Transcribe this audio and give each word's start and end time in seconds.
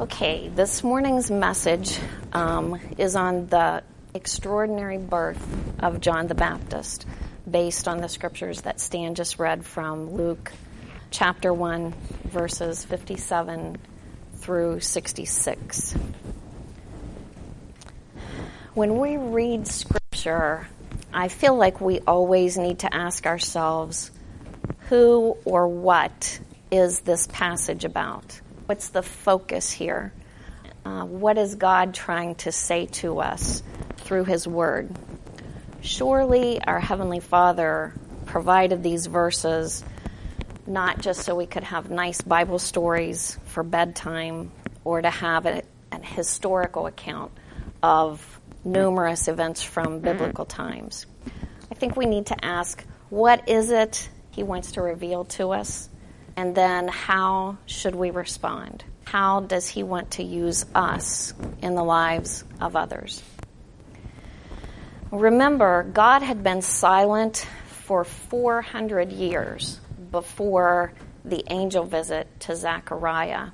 Okay, 0.00 0.48
this 0.48 0.82
morning's 0.82 1.30
message 1.30 1.98
um, 2.32 2.80
is 2.96 3.14
on 3.14 3.46
the 3.48 3.82
extraordinary 4.14 4.96
birth 4.96 5.46
of 5.80 6.00
John 6.00 6.28
the 6.28 6.34
Baptist, 6.34 7.06
based 7.48 7.86
on 7.86 7.98
the 7.98 8.08
scriptures 8.08 8.62
that 8.62 8.80
Stan 8.80 9.14
just 9.14 9.38
read 9.38 9.66
from 9.66 10.14
Luke 10.14 10.50
chapter 11.10 11.52
1, 11.52 11.92
verses 12.24 12.82
57 12.86 13.76
through 14.36 14.80
66. 14.80 15.92
When 18.72 18.98
we 18.98 19.18
read 19.18 19.68
scripture, 19.68 20.66
I 21.12 21.28
feel 21.28 21.54
like 21.54 21.82
we 21.82 22.00
always 22.00 22.56
need 22.56 22.78
to 22.78 22.92
ask 22.92 23.26
ourselves 23.26 24.10
who 24.88 25.36
or 25.44 25.68
what 25.68 26.40
is 26.70 27.00
this 27.00 27.26
passage 27.26 27.84
about? 27.84 28.40
What's 28.72 28.88
the 28.88 29.02
focus 29.02 29.70
here? 29.70 30.14
Uh, 30.82 31.04
what 31.04 31.36
is 31.36 31.56
God 31.56 31.92
trying 31.92 32.36
to 32.36 32.52
say 32.52 32.86
to 32.86 33.18
us 33.18 33.62
through 33.98 34.24
His 34.24 34.48
Word? 34.48 34.90
Surely 35.82 36.58
our 36.62 36.80
Heavenly 36.80 37.20
Father 37.20 37.92
provided 38.24 38.82
these 38.82 39.08
verses 39.08 39.84
not 40.66 41.02
just 41.02 41.20
so 41.20 41.34
we 41.34 41.44
could 41.44 41.64
have 41.64 41.90
nice 41.90 42.22
Bible 42.22 42.58
stories 42.58 43.38
for 43.44 43.62
bedtime 43.62 44.50
or 44.84 45.02
to 45.02 45.10
have 45.10 45.44
a, 45.44 45.62
an 45.90 46.02
historical 46.02 46.86
account 46.86 47.30
of 47.82 48.40
numerous 48.64 49.28
events 49.28 49.62
from 49.62 50.00
biblical 50.00 50.46
times. 50.46 51.04
I 51.70 51.74
think 51.74 51.94
we 51.94 52.06
need 52.06 52.24
to 52.28 52.42
ask 52.42 52.82
what 53.10 53.50
is 53.50 53.70
it 53.70 54.08
He 54.30 54.42
wants 54.42 54.72
to 54.72 54.80
reveal 54.80 55.26
to 55.26 55.50
us? 55.50 55.90
And 56.36 56.54
then 56.54 56.88
how 56.88 57.58
should 57.66 57.94
we 57.94 58.10
respond? 58.10 58.84
How 59.04 59.40
does 59.40 59.68
He 59.68 59.82
want 59.82 60.12
to 60.12 60.22
use 60.22 60.64
us 60.74 61.34
in 61.60 61.74
the 61.74 61.84
lives 61.84 62.44
of 62.60 62.76
others? 62.76 63.22
Remember, 65.10 65.82
God 65.82 66.22
had 66.22 66.42
been 66.42 66.62
silent 66.62 67.46
for 67.66 68.04
400 68.04 69.12
years 69.12 69.78
before 70.10 70.92
the 71.24 71.44
angel 71.50 71.84
visit 71.84 72.28
to 72.40 72.56
Zechariah. 72.56 73.48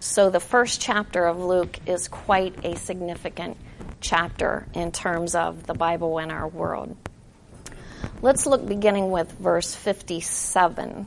So 0.00 0.28
the 0.28 0.40
first 0.40 0.80
chapter 0.80 1.24
of 1.26 1.38
Luke 1.38 1.78
is 1.86 2.08
quite 2.08 2.64
a 2.64 2.76
significant 2.76 3.56
chapter 4.00 4.66
in 4.74 4.92
terms 4.92 5.34
of 5.34 5.66
the 5.66 5.74
Bible 5.74 6.18
in 6.18 6.30
our 6.30 6.48
world. 6.48 6.96
Let's 8.20 8.46
look 8.46 8.66
beginning 8.66 9.10
with 9.10 9.30
verse 9.32 9.74
57. 9.74 11.06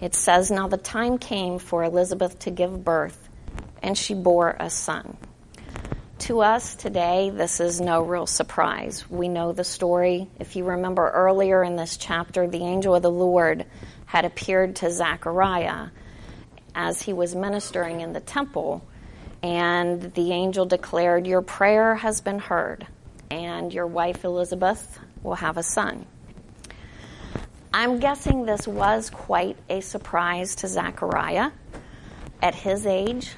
It 0.00 0.14
says, 0.14 0.50
Now 0.50 0.68
the 0.68 0.76
time 0.76 1.18
came 1.18 1.58
for 1.58 1.82
Elizabeth 1.82 2.38
to 2.40 2.50
give 2.50 2.84
birth, 2.84 3.28
and 3.82 3.98
she 3.98 4.14
bore 4.14 4.56
a 4.58 4.70
son. 4.70 5.16
To 6.20 6.40
us 6.40 6.74
today, 6.76 7.30
this 7.30 7.60
is 7.60 7.80
no 7.80 8.02
real 8.02 8.26
surprise. 8.26 9.08
We 9.08 9.28
know 9.28 9.52
the 9.52 9.64
story. 9.64 10.28
If 10.38 10.56
you 10.56 10.64
remember 10.64 11.08
earlier 11.08 11.62
in 11.62 11.76
this 11.76 11.96
chapter, 11.96 12.46
the 12.46 12.64
angel 12.64 12.94
of 12.94 13.02
the 13.02 13.10
Lord 13.10 13.66
had 14.06 14.24
appeared 14.24 14.76
to 14.76 14.90
Zechariah 14.90 15.88
as 16.74 17.02
he 17.02 17.12
was 17.12 17.34
ministering 17.34 18.00
in 18.00 18.12
the 18.12 18.20
temple, 18.20 18.84
and 19.42 20.12
the 20.14 20.32
angel 20.32 20.66
declared, 20.66 21.26
Your 21.26 21.42
prayer 21.42 21.94
has 21.96 22.20
been 22.20 22.38
heard, 22.38 22.86
and 23.30 23.72
your 23.72 23.86
wife 23.86 24.24
Elizabeth 24.24 24.98
will 25.22 25.36
have 25.36 25.56
a 25.56 25.62
son. 25.62 26.06
I'm 27.72 28.00
guessing 28.00 28.46
this 28.46 28.66
was 28.66 29.10
quite 29.10 29.58
a 29.68 29.80
surprise 29.80 30.56
to 30.56 30.68
Zechariah 30.68 31.50
at 32.40 32.54
his 32.54 32.86
age. 32.86 33.34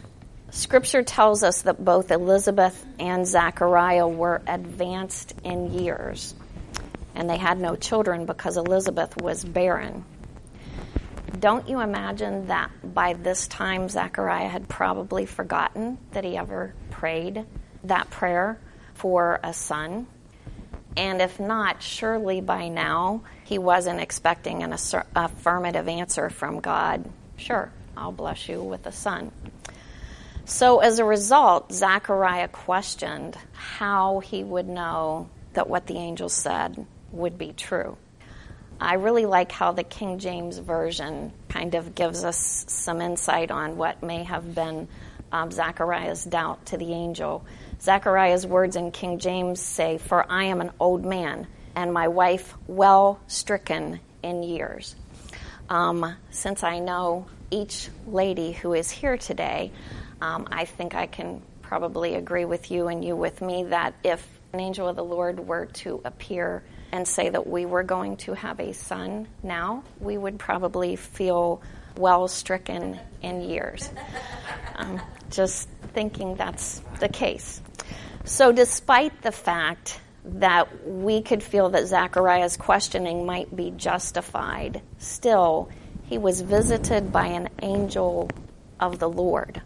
Scripture 0.50 1.03
tells 1.03 1.42
us 1.42 1.62
that 1.62 1.84
both 1.84 2.12
Elizabeth 2.12 2.87
and 3.00 3.27
Zechariah 3.27 4.06
were 4.06 4.41
advanced 4.47 5.34
in 5.42 5.72
years, 5.72 6.34
and 7.16 7.28
they 7.28 7.38
had 7.38 7.59
no 7.59 7.75
children 7.75 8.25
because 8.25 8.56
Elizabeth 8.56 9.21
was 9.21 9.44
barren. 9.44 10.04
Don't 11.41 11.69
you 11.69 11.81
imagine 11.81 12.47
that 12.47 12.71
by 12.94 13.15
this 13.15 13.49
time 13.49 13.88
Zechariah 13.88 14.49
had 14.49 14.69
probably 14.69 15.27
forgotten 15.27 15.99
that 16.12 16.22
he 16.22 16.37
ever 16.37 16.72
prayed 16.91 17.47
that 17.84 18.10
prayer 18.10 18.60
for 18.94 19.41
a 19.43 19.53
son? 19.53 20.06
And 20.97 21.23
if 21.23 21.39
not, 21.39 21.83
surely 21.83 22.41
by 22.41 22.69
now 22.69 23.23
he 23.45 23.59
wasn't 23.59 24.01
expecting 24.01 24.62
an 24.62 24.73
affirmative 24.73 25.89
answer 25.89 26.31
from 26.31 26.61
God. 26.61 27.09
Sure, 27.37 27.71
I'll 27.97 28.12
bless 28.12 28.49
you 28.49 28.62
with 28.62 28.87
a 28.87 28.93
son. 28.93 29.31
So 30.45 30.81
as 30.81 30.99
a 30.99 31.05
result, 31.05 31.73
Zechariah 31.73 32.49
questioned 32.49 33.37
how 33.53 34.19
he 34.19 34.43
would 34.43 34.69
know 34.69 35.28
that 35.53 35.69
what 35.69 35.87
the 35.87 35.97
angel 35.97 36.28
said 36.28 36.87
would 37.12 37.39
be 37.39 37.53
true. 37.53 37.97
I 38.81 38.95
really 38.95 39.27
like 39.27 39.53
how 39.53 39.72
the 39.72 39.84
King 39.84 40.19
James 40.19 40.59
Version 40.59 41.33
kind 41.49 41.75
of 41.75 41.95
gives 41.95 42.25
us 42.25 42.65
some 42.67 43.01
insight 43.01 43.51
on 43.51 43.77
what 43.77 44.03
may 44.03 44.25
have 44.25 44.55
been 44.55 44.89
um, 45.31 45.51
Zechariah's 45.51 46.25
doubt 46.25 46.67
to 46.67 46.78
the 46.78 46.93
angel. 46.93 47.45
Zechariah's 47.80 48.46
words 48.46 48.76
in 48.76 48.91
King 48.91 49.18
James 49.18 49.60
say, 49.60 49.98
For 49.98 50.30
I 50.30 50.44
am 50.44 50.60
an 50.60 50.70
old 50.78 51.04
man, 51.04 51.46
and 51.74 51.92
my 51.92 52.08
wife 52.08 52.54
well 52.66 53.20
stricken 53.26 54.00
in 54.22 54.42
years. 54.42 54.94
Um, 55.68 56.14
since 56.30 56.62
I 56.62 56.78
know 56.78 57.26
each 57.50 57.88
lady 58.06 58.52
who 58.52 58.74
is 58.74 58.91
here 58.91 59.16
today, 59.16 59.72
um, 60.20 60.46
I 60.50 60.66
think 60.66 60.94
I 60.94 61.06
can 61.06 61.42
probably 61.62 62.16
agree 62.16 62.44
with 62.44 62.70
you 62.70 62.88
and 62.88 63.04
you 63.04 63.16
with 63.16 63.41
me 63.41 63.64
that 63.64 63.94
if 64.04 64.26
an 64.52 64.60
angel 64.60 64.88
of 64.88 64.97
the 64.97 65.04
Lord 65.04 65.38
were 65.38 65.66
to 65.66 66.00
appear 66.04 66.62
and 66.92 67.06
say 67.06 67.28
that 67.28 67.47
we 67.47 67.66
were 67.66 67.84
going 67.84 68.16
to 68.18 68.34
have 68.34 68.58
a 68.60 68.72
son 68.72 69.28
now, 69.42 69.84
we 70.00 70.18
would 70.18 70.38
probably 70.38 70.97
feel 70.97 71.62
well 71.97 72.28
stricken 72.28 72.98
in 73.22 73.41
years. 73.41 73.88
Um, 74.76 74.98
just 75.28 75.68
thinking 75.93 76.34
that's 76.37 76.81
the 76.99 77.09
case. 77.09 77.61
So, 78.25 78.53
despite 78.53 79.23
the 79.23 79.33
fact 79.33 80.01
that 80.25 80.87
we 80.87 81.23
could 81.23 81.43
feel 81.43 81.71
that 81.71 81.87
Zechariah's 81.87 82.56
questioning 82.56 83.25
might 83.25 83.55
be 83.55 83.71
justified, 83.71 84.83
still, 84.99 85.71
he 86.05 86.19
was 86.19 86.41
visited 86.41 87.12
by 87.12 87.27
an 87.27 87.49
angel 87.62 88.28
of 88.78 88.99
the 88.99 89.09
Lord. 89.09 89.62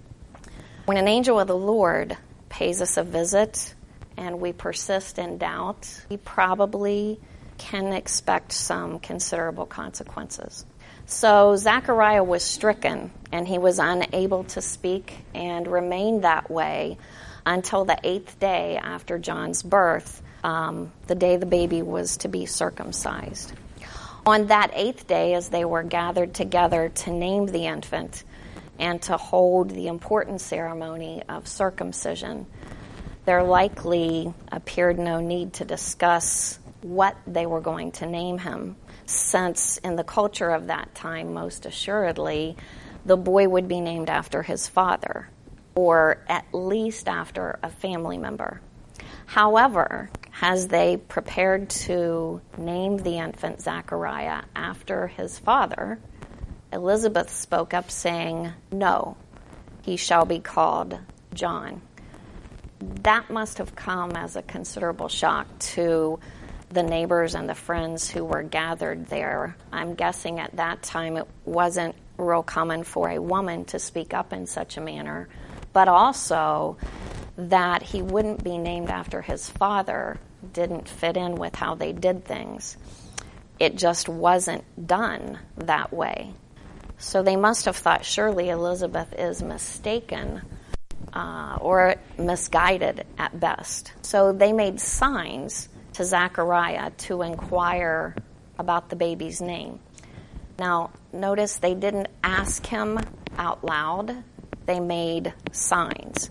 When 0.86 0.96
an 0.96 1.08
angel 1.08 1.40
of 1.40 1.48
the 1.48 1.56
Lord 1.56 2.16
pays 2.48 2.82
us 2.82 2.96
a 2.96 3.02
visit 3.02 3.74
and 4.16 4.40
we 4.40 4.52
persist 4.52 5.18
in 5.18 5.38
doubt, 5.38 6.04
we 6.08 6.18
probably 6.18 7.20
can 7.58 7.92
expect 7.92 8.52
some 8.52 8.98
considerable 8.98 9.66
consequences. 9.66 10.66
So 11.06 11.56
Zechariah 11.56 12.24
was 12.24 12.42
stricken 12.42 13.10
and 13.30 13.46
he 13.46 13.58
was 13.58 13.78
unable 13.78 14.44
to 14.44 14.62
speak 14.62 15.18
and 15.34 15.66
remained 15.66 16.24
that 16.24 16.50
way 16.50 16.98
until 17.44 17.84
the 17.84 17.98
eighth 18.02 18.38
day 18.40 18.78
after 18.82 19.18
John's 19.18 19.62
birth, 19.62 20.22
um, 20.42 20.92
the 21.06 21.14
day 21.14 21.36
the 21.36 21.46
baby 21.46 21.82
was 21.82 22.18
to 22.18 22.28
be 22.28 22.46
circumcised. 22.46 23.52
On 24.26 24.46
that 24.46 24.70
eighth 24.74 25.06
day, 25.06 25.34
as 25.34 25.50
they 25.50 25.66
were 25.66 25.82
gathered 25.82 26.32
together 26.32 26.88
to 26.88 27.10
name 27.10 27.46
the 27.46 27.66
infant 27.66 28.24
and 28.78 29.00
to 29.02 29.18
hold 29.18 29.70
the 29.70 29.88
important 29.88 30.40
ceremony 30.40 31.22
of 31.28 31.46
circumcision, 31.46 32.46
there 33.26 33.42
likely 33.42 34.32
appeared 34.50 34.98
no 34.98 35.20
need 35.20 35.52
to 35.54 35.64
discuss 35.66 36.58
what 36.80 37.16
they 37.26 37.44
were 37.44 37.60
going 37.60 37.92
to 37.92 38.06
name 38.06 38.38
him, 38.38 38.76
since 39.06 39.78
in 39.78 39.96
the 39.96 40.04
culture 40.04 40.50
of 40.50 40.68
that 40.68 40.94
time, 40.94 41.34
most 41.34 41.66
assuredly, 41.66 42.56
the 43.04 43.16
boy 43.16 43.48
would 43.48 43.68
be 43.68 43.80
named 43.80 44.08
after 44.08 44.42
his 44.42 44.68
father 44.68 45.28
or 45.74 46.22
at 46.28 46.46
least 46.52 47.08
after 47.08 47.58
a 47.62 47.68
family 47.68 48.18
member. 48.18 48.60
However, 49.26 50.10
as 50.40 50.68
they 50.68 50.96
prepared 50.96 51.70
to 51.70 52.40
name 52.56 52.98
the 52.98 53.18
infant 53.18 53.60
Zachariah 53.60 54.42
after 54.54 55.08
his 55.08 55.38
father, 55.38 55.98
Elizabeth 56.72 57.30
spoke 57.30 57.72
up 57.74 57.90
saying, 57.90 58.52
No, 58.70 59.16
he 59.82 59.96
shall 59.96 60.24
be 60.24 60.40
called 60.40 60.98
John. 61.32 61.82
That 62.80 63.30
must 63.30 63.58
have 63.58 63.74
come 63.74 64.12
as 64.12 64.36
a 64.36 64.42
considerable 64.42 65.08
shock 65.08 65.46
to 65.58 66.18
the 66.74 66.82
neighbors 66.82 67.34
and 67.34 67.48
the 67.48 67.54
friends 67.54 68.10
who 68.10 68.24
were 68.24 68.42
gathered 68.42 69.06
there. 69.06 69.56
I'm 69.72 69.94
guessing 69.94 70.40
at 70.40 70.56
that 70.56 70.82
time 70.82 71.16
it 71.16 71.26
wasn't 71.44 71.94
real 72.18 72.42
common 72.42 72.84
for 72.84 73.08
a 73.08 73.20
woman 73.20 73.64
to 73.66 73.78
speak 73.78 74.12
up 74.12 74.32
in 74.32 74.46
such 74.46 74.76
a 74.76 74.80
manner 74.80 75.28
but 75.74 75.88
also 75.88 76.78
that 77.36 77.82
he 77.82 78.00
wouldn't 78.00 78.42
be 78.42 78.56
named 78.56 78.88
after 78.88 79.20
his 79.20 79.50
father 79.50 80.18
didn't 80.54 80.88
fit 80.88 81.18
in 81.18 81.34
with 81.34 81.54
how 81.54 81.74
they 81.74 81.92
did 81.92 82.24
things. 82.24 82.78
It 83.58 83.76
just 83.76 84.08
wasn't 84.08 84.64
done 84.86 85.38
that 85.56 85.92
way. 85.92 86.32
So 86.96 87.22
they 87.22 87.36
must 87.36 87.64
have 87.64 87.76
thought 87.76 88.04
surely 88.04 88.50
Elizabeth 88.50 89.12
is 89.18 89.42
mistaken 89.42 90.42
uh, 91.12 91.58
or 91.60 91.96
misguided 92.16 93.04
at 93.18 93.38
best. 93.38 93.92
So 94.02 94.32
they 94.32 94.52
made 94.52 94.80
signs 94.80 95.68
to 95.94 96.04
Zechariah 96.04 96.90
to 96.90 97.22
inquire 97.22 98.14
about 98.58 98.88
the 98.88 98.96
baby's 98.96 99.40
name. 99.40 99.80
Now, 100.58 100.90
notice 101.12 101.56
they 101.56 101.74
didn't 101.74 102.08
ask 102.22 102.64
him 102.66 103.00
out 103.36 103.64
loud, 103.64 104.22
they 104.66 104.80
made 104.80 105.34
signs. 105.52 106.30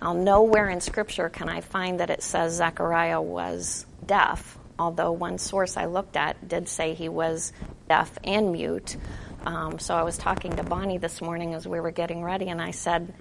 Now, 0.00 0.12
nowhere 0.12 0.68
in 0.68 0.80
Scripture 0.80 1.28
can 1.28 1.48
I 1.48 1.60
find 1.60 2.00
that 2.00 2.10
it 2.10 2.22
says 2.22 2.54
Zechariah 2.54 3.20
was 3.20 3.86
deaf, 4.04 4.58
although 4.78 5.12
one 5.12 5.38
source 5.38 5.76
I 5.76 5.86
looked 5.86 6.16
at 6.16 6.46
did 6.46 6.68
say 6.68 6.94
he 6.94 7.08
was 7.08 7.52
deaf 7.88 8.16
and 8.22 8.52
mute. 8.52 8.96
Um, 9.44 9.78
so 9.78 9.94
I 9.94 10.02
was 10.02 10.18
talking 10.18 10.56
to 10.56 10.62
Bonnie 10.62 10.98
this 10.98 11.20
morning 11.20 11.54
as 11.54 11.66
we 11.66 11.80
were 11.80 11.90
getting 11.90 12.22
ready, 12.22 12.48
and 12.48 12.60
I 12.60 12.72
said, 12.72 13.12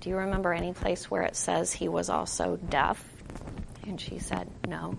Do 0.00 0.10
you 0.10 0.16
remember 0.16 0.52
any 0.52 0.72
place 0.72 1.10
where 1.10 1.22
it 1.22 1.36
says 1.36 1.72
he 1.72 1.88
was 1.88 2.08
also 2.08 2.56
deaf? 2.56 3.04
And 3.86 4.00
she 4.00 4.18
said, 4.18 4.48
No. 4.66 4.96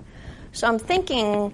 So 0.53 0.67
I'm 0.67 0.77
thinking 0.77 1.51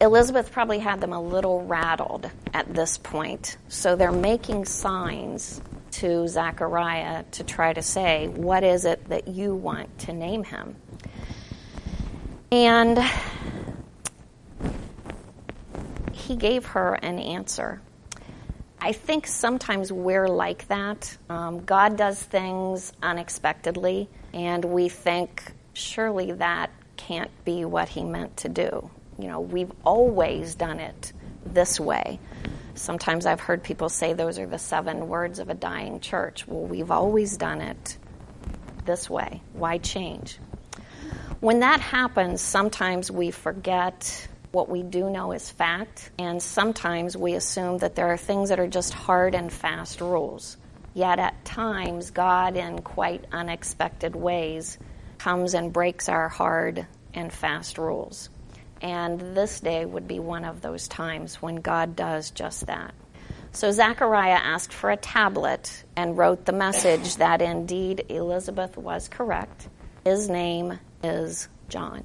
Elizabeth 0.00 0.52
probably 0.52 0.78
had 0.78 1.00
them 1.00 1.12
a 1.12 1.20
little 1.20 1.66
rattled 1.66 2.30
at 2.54 2.72
this 2.72 2.96
point. 2.96 3.56
So 3.68 3.96
they're 3.96 4.12
making 4.12 4.66
signs 4.66 5.60
to 5.92 6.28
Zechariah 6.28 7.24
to 7.32 7.42
try 7.42 7.72
to 7.72 7.82
say, 7.82 8.28
What 8.28 8.62
is 8.62 8.84
it 8.84 9.08
that 9.08 9.26
you 9.26 9.56
want 9.56 9.98
to 10.00 10.12
name 10.12 10.44
him? 10.44 10.76
And 12.52 13.02
he 16.12 16.36
gave 16.36 16.66
her 16.66 16.94
an 16.94 17.18
answer. 17.18 17.80
I 18.80 18.92
think 18.92 19.26
sometimes 19.26 19.90
we're 19.90 20.28
like 20.28 20.68
that. 20.68 21.16
Um, 21.28 21.64
God 21.64 21.96
does 21.96 22.22
things 22.22 22.92
unexpectedly, 23.02 24.08
and 24.32 24.64
we 24.64 24.88
think, 24.88 25.42
surely 25.72 26.30
that 26.32 26.70
can't 26.96 27.30
be 27.44 27.64
what 27.64 27.88
he 27.88 28.04
meant 28.04 28.36
to 28.38 28.48
do. 28.48 28.90
You 29.18 29.28
know, 29.28 29.40
we've 29.40 29.72
always 29.84 30.54
done 30.54 30.80
it 30.80 31.12
this 31.46 31.78
way. 31.78 32.18
Sometimes 32.74 33.26
I've 33.26 33.40
heard 33.40 33.62
people 33.62 33.88
say 33.88 34.12
those 34.12 34.38
are 34.38 34.46
the 34.46 34.58
seven 34.58 35.08
words 35.08 35.38
of 35.38 35.48
a 35.48 35.54
dying 35.54 36.00
church. 36.00 36.46
Well, 36.48 36.64
we've 36.64 36.90
always 36.90 37.36
done 37.36 37.60
it 37.60 37.96
this 38.84 39.08
way. 39.08 39.42
Why 39.52 39.78
change? 39.78 40.38
When 41.40 41.60
that 41.60 41.80
happens, 41.80 42.40
sometimes 42.40 43.10
we 43.10 43.30
forget 43.30 44.28
what 44.50 44.68
we 44.68 44.82
do 44.82 45.10
know 45.10 45.32
is 45.32 45.50
fact, 45.50 46.10
and 46.18 46.42
sometimes 46.42 47.16
we 47.16 47.34
assume 47.34 47.78
that 47.78 47.96
there 47.96 48.08
are 48.08 48.16
things 48.16 48.48
that 48.48 48.60
are 48.60 48.68
just 48.68 48.94
hard 48.94 49.34
and 49.34 49.52
fast 49.52 50.00
rules. 50.00 50.56
Yet 50.94 51.18
at 51.18 51.44
times, 51.44 52.12
God, 52.12 52.56
in 52.56 52.80
quite 52.82 53.24
unexpected 53.32 54.14
ways, 54.14 54.78
comes 55.24 55.54
and 55.54 55.72
breaks 55.72 56.10
our 56.10 56.28
hard 56.28 56.86
and 57.14 57.32
fast 57.32 57.78
rules. 57.78 58.28
And 58.82 59.34
this 59.34 59.58
day 59.60 59.86
would 59.86 60.06
be 60.06 60.18
one 60.20 60.44
of 60.44 60.60
those 60.60 60.86
times 60.86 61.40
when 61.40 61.56
God 61.56 61.96
does 61.96 62.30
just 62.30 62.66
that. 62.66 62.92
So 63.52 63.70
Zechariah 63.70 64.32
asked 64.32 64.74
for 64.74 64.90
a 64.90 64.98
tablet 64.98 65.84
and 65.96 66.18
wrote 66.18 66.44
the 66.44 66.52
message 66.52 67.16
that 67.16 67.40
indeed 67.40 68.04
Elizabeth 68.10 68.76
was 68.76 69.08
correct. 69.08 69.66
His 70.04 70.28
name 70.28 70.78
is 71.02 71.48
John. 71.70 72.04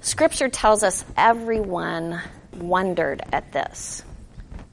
Scripture 0.00 0.48
tells 0.48 0.82
us 0.82 1.04
everyone 1.18 2.18
wondered 2.54 3.20
at 3.30 3.52
this. 3.52 4.05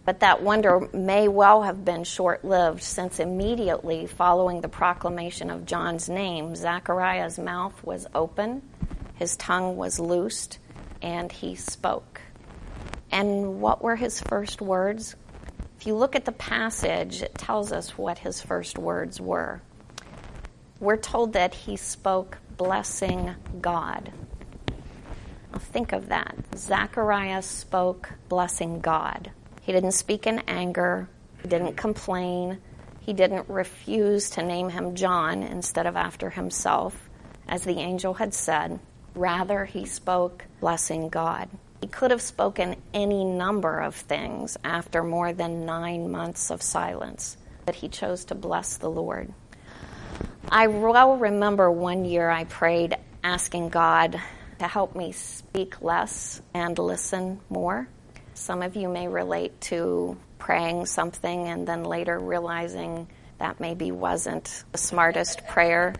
But 0.05 0.19
that 0.19 0.41
wonder 0.41 0.89
may 0.93 1.27
well 1.27 1.63
have 1.63 1.85
been 1.85 2.03
short 2.03 2.43
lived, 2.43 2.83
since 2.83 3.19
immediately 3.19 4.05
following 4.05 4.59
the 4.59 4.67
proclamation 4.67 5.49
of 5.49 5.65
John's 5.65 6.09
name, 6.09 6.55
Zechariah's 6.55 7.39
mouth 7.39 7.81
was 7.83 8.05
open, 8.13 8.61
his 9.15 9.37
tongue 9.37 9.77
was 9.77 9.99
loosed, 9.99 10.59
and 11.01 11.31
he 11.31 11.55
spoke. 11.55 12.21
And 13.11 13.61
what 13.61 13.81
were 13.81 13.95
his 13.95 14.19
first 14.19 14.61
words? 14.61 15.15
If 15.79 15.87
you 15.87 15.95
look 15.95 16.15
at 16.15 16.25
the 16.25 16.31
passage, 16.31 17.21
it 17.21 17.35
tells 17.35 17.71
us 17.71 17.97
what 17.97 18.17
his 18.17 18.41
first 18.41 18.77
words 18.77 19.21
were. 19.21 19.61
We're 20.79 20.97
told 20.97 21.33
that 21.33 21.53
he 21.53 21.77
spoke 21.77 22.39
blessing 22.57 23.35
God. 23.61 24.11
Think 25.59 25.93
of 25.93 26.09
that. 26.09 26.35
Zechariah 26.55 27.41
spoke 27.41 28.09
blessing 28.29 28.79
God. 28.79 29.31
He 29.63 29.71
didn't 29.71 29.93
speak 29.93 30.27
in 30.27 30.39
anger, 30.39 31.07
he 31.41 31.47
didn't 31.47 31.77
complain, 31.77 32.59
he 32.99 33.13
didn't 33.13 33.49
refuse 33.49 34.29
to 34.31 34.43
name 34.43 34.69
him 34.69 34.93
John 34.93 35.41
instead 35.41 35.87
of 35.87 35.95
after 35.95 36.29
himself, 36.29 37.09
as 37.47 37.63
the 37.63 37.79
angel 37.79 38.13
had 38.13 38.33
said. 38.33 38.81
Rather, 39.15 39.63
he 39.63 39.85
spoke 39.85 40.43
blessing 40.59 41.07
God. 41.07 41.47
He 41.79 41.87
could 41.87 42.11
have 42.11 42.21
spoken 42.21 42.75
any 42.93 43.23
number 43.23 43.79
of 43.79 43.95
things 43.95 44.57
after 44.65 45.01
more 45.01 45.31
than 45.31 45.65
nine 45.65 46.11
months 46.11 46.51
of 46.51 46.61
silence, 46.61 47.37
but 47.65 47.75
he 47.75 47.87
chose 47.87 48.25
to 48.25 48.35
bless 48.35 48.75
the 48.75 48.89
Lord. 48.89 49.33
I 50.49 50.67
well 50.67 51.15
remember 51.15 51.71
one 51.71 52.03
year 52.03 52.29
I 52.29 52.43
prayed 52.43 52.97
asking 53.23 53.69
God 53.69 54.19
to 54.59 54.67
help 54.67 54.93
me 54.93 55.13
speak 55.13 55.81
less 55.81 56.41
and 56.53 56.77
listen 56.77 57.39
more. 57.49 57.87
Some 58.33 58.61
of 58.61 58.75
you 58.75 58.89
may 58.89 59.07
relate 59.07 59.59
to 59.61 60.17
praying 60.39 60.87
something 60.87 61.47
and 61.47 61.67
then 61.67 61.83
later 61.83 62.19
realizing 62.19 63.07
that 63.37 63.59
maybe 63.59 63.91
wasn't 63.91 64.63
the 64.71 64.77
smartest 64.77 65.45
prayer 65.47 65.93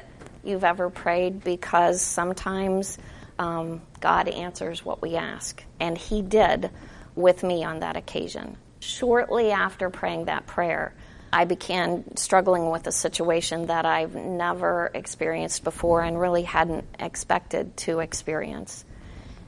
you've 0.43 0.63
ever 0.63 0.89
prayed 0.89 1.43
because 1.43 2.01
sometimes 2.01 2.97
um, 3.39 3.81
God 3.99 4.27
answers 4.27 4.83
what 4.83 5.01
we 5.01 5.15
ask. 5.15 5.63
And 5.79 5.97
He 5.97 6.21
did 6.21 6.69
with 7.15 7.43
me 7.43 7.63
on 7.63 7.79
that 7.79 7.95
occasion. 7.95 8.57
Shortly 8.79 9.51
after 9.51 9.89
praying 9.89 10.25
that 10.25 10.45
prayer, 10.45 10.93
I 11.31 11.45
began 11.45 12.15
struggling 12.15 12.69
with 12.69 12.85
a 12.85 12.91
situation 12.91 13.67
that 13.67 13.85
I've 13.85 14.13
never 14.13 14.91
experienced 14.93 15.63
before 15.63 16.01
and 16.01 16.19
really 16.19 16.43
hadn't 16.43 16.85
expected 16.99 17.75
to 17.77 17.99
experience. 17.99 18.85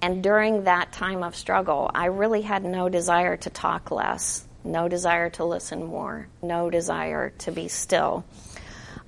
And 0.06 0.22
during 0.22 0.66
that 0.66 0.92
time 0.92 1.24
of 1.24 1.36
struggle, 1.36 1.90
I 1.92 2.06
really 2.06 2.44
had 2.44 2.64
no 2.64 2.90
desire 2.90 3.38
to 3.38 3.50
talk 3.50 3.90
less, 3.90 4.46
no 4.64 4.88
desire 4.88 5.32
to 5.32 5.46
listen 5.46 5.84
more, 5.84 6.28
no 6.44 6.70
desire 6.70 7.32
to 7.40 7.52
be 7.52 7.70
still. 7.70 8.24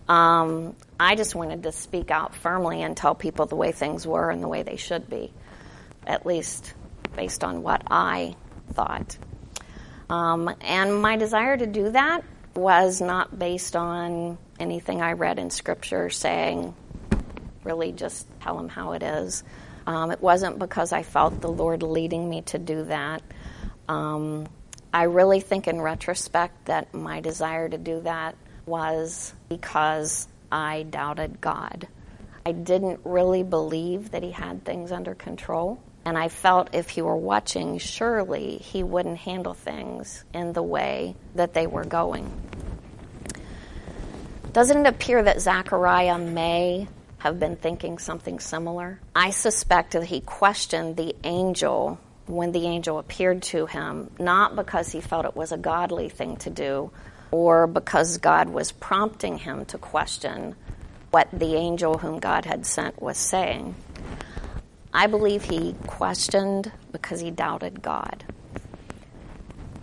Um, 0.09 0.75
I 0.99 1.13
just 1.13 1.35
wanted 1.35 1.61
to 1.61 1.71
speak 1.71 2.09
out 2.09 2.33
firmly 2.33 2.81
and 2.81 2.97
tell 2.97 3.13
people 3.13 3.45
the 3.45 3.55
way 3.55 3.71
things 3.71 4.07
were 4.07 4.31
and 4.31 4.41
the 4.41 4.47
way 4.47 4.63
they 4.63 4.75
should 4.75 5.07
be, 5.07 5.31
at 6.07 6.25
least 6.25 6.73
based 7.15 7.43
on 7.43 7.61
what 7.61 7.83
I 7.91 8.35
thought. 8.73 9.19
Um, 10.09 10.49
and 10.61 10.99
my 10.99 11.15
desire 11.15 11.57
to 11.57 11.67
do 11.67 11.91
that 11.91 12.23
was 12.55 13.01
not 13.01 13.37
based 13.37 13.75
on 13.75 14.39
anything 14.59 15.03
I 15.03 15.11
read 15.11 15.37
in 15.37 15.51
Scripture 15.51 16.09
saying, 16.09 16.73
really 17.63 17.91
just 17.91 18.25
tell 18.41 18.57
them 18.57 18.67
how 18.67 18.93
it 18.93 19.03
is. 19.03 19.43
Um, 19.87 20.11
it 20.11 20.21
wasn't 20.21 20.59
because 20.59 20.91
I 20.91 21.01
felt 21.01 21.39
the 21.39 21.51
Lord 21.51 21.81
leading 21.81 22.29
me 22.29 22.41
to 22.43 22.59
do 22.59 22.83
that. 22.83 23.23
Um, 23.87 24.47
I 24.93 25.03
really 25.03 25.39
think 25.39 25.67
in 25.67 25.79
retrospect 25.79 26.65
that 26.65 26.93
my 26.93 27.21
desire 27.21 27.69
to 27.69 27.77
do 27.77 28.01
that 28.01 28.35
was 28.65 29.33
because 29.47 30.27
I 30.51 30.83
doubted 30.83 31.39
God. 31.39 31.87
I 32.45 32.51
didn't 32.51 32.99
really 33.05 33.43
believe 33.43 34.11
that 34.11 34.23
He 34.23 34.31
had 34.31 34.65
things 34.65 34.91
under 34.91 35.15
control. 35.15 35.79
And 36.03 36.17
I 36.17 36.27
felt 36.27 36.73
if 36.73 36.89
He 36.89 37.01
were 37.01 37.15
watching, 37.15 37.77
surely 37.77 38.57
He 38.57 38.83
wouldn't 38.83 39.17
handle 39.17 39.53
things 39.53 40.25
in 40.33 40.51
the 40.51 40.63
way 40.63 41.15
that 41.35 41.53
they 41.53 41.65
were 41.65 41.85
going. 41.85 42.29
Doesn't 44.51 44.85
it 44.85 44.89
appear 44.89 45.23
that 45.23 45.39
Zechariah 45.39 46.17
may 46.17 46.87
have 47.19 47.39
been 47.39 47.55
thinking 47.55 47.97
something 47.97 48.39
similar? 48.39 48.99
I 49.15 49.31
suspect 49.31 49.93
that 49.93 50.05
he 50.05 50.21
questioned 50.21 50.97
the 50.97 51.15
angel 51.23 51.99
when 52.27 52.51
the 52.51 52.65
angel 52.65 52.99
appeared 52.99 53.41
to 53.41 53.65
him, 53.65 54.11
not 54.19 54.55
because 54.55 54.91
he 54.91 55.01
felt 55.01 55.25
it 55.25 55.35
was 55.35 55.51
a 55.51 55.57
godly 55.57 56.09
thing 56.09 56.35
to 56.37 56.49
do 56.49 56.91
or 57.31 57.67
because 57.67 58.17
God 58.17 58.49
was 58.49 58.71
prompting 58.71 59.37
him 59.37 59.65
to 59.65 59.77
question 59.77 60.55
what 61.11 61.27
the 61.31 61.55
angel 61.55 61.97
whom 61.97 62.19
God 62.19 62.45
had 62.45 62.65
sent 62.65 63.01
was 63.01 63.17
saying. 63.17 63.75
I 64.93 65.07
believe 65.07 65.43
he 65.43 65.75
questioned 65.85 66.71
because 66.91 67.19
he 67.19 67.31
doubted 67.31 67.81
God. 67.81 68.23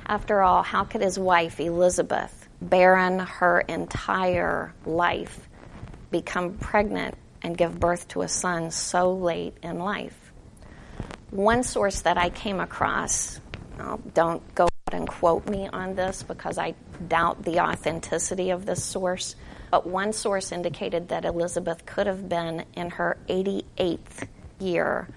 After 0.07 0.43
all, 0.43 0.63
how 0.63 0.85
could 0.85 1.01
his 1.01 1.19
wife, 1.19 1.61
Elizabeth, 1.61 2.49
barren 2.61 3.19
her 3.19 3.61
entire 3.61 4.75
life, 4.85 5.49
become 6.11 6.59
pregnant 6.59 7.15
and 7.45 7.57
give 7.57 7.79
birth 7.79 8.09
to 8.09 8.23
a 8.23 8.29
son 8.29 8.71
so 8.71 9.13
late 9.13 9.57
in 9.63 9.79
life. 9.79 10.33
One 11.31 11.63
source 11.63 12.01
that 12.01 12.17
I 12.17 12.31
came 12.31 12.59
across, 12.59 13.39
don't 14.15 14.55
go 14.55 14.65
out 14.65 14.95
and 14.95 15.07
quote 15.07 15.49
me 15.49 15.69
on 15.69 15.95
this 15.95 16.23
because 16.23 16.59
I 16.59 16.75
doubt 17.07 17.45
the 17.45 17.61
authenticity 17.61 18.51
of 18.51 18.67
this 18.67 18.83
source. 18.83 19.37
But 19.71 19.87
one 19.87 20.13
source 20.13 20.53
indicated 20.53 21.09
that 21.09 21.25
Elizabeth 21.25 21.85
could 21.85 22.07
have 22.07 22.29
been 22.29 22.65
in 22.75 22.91
her 22.91 23.19
88th 23.29 24.29
year 24.59 25.09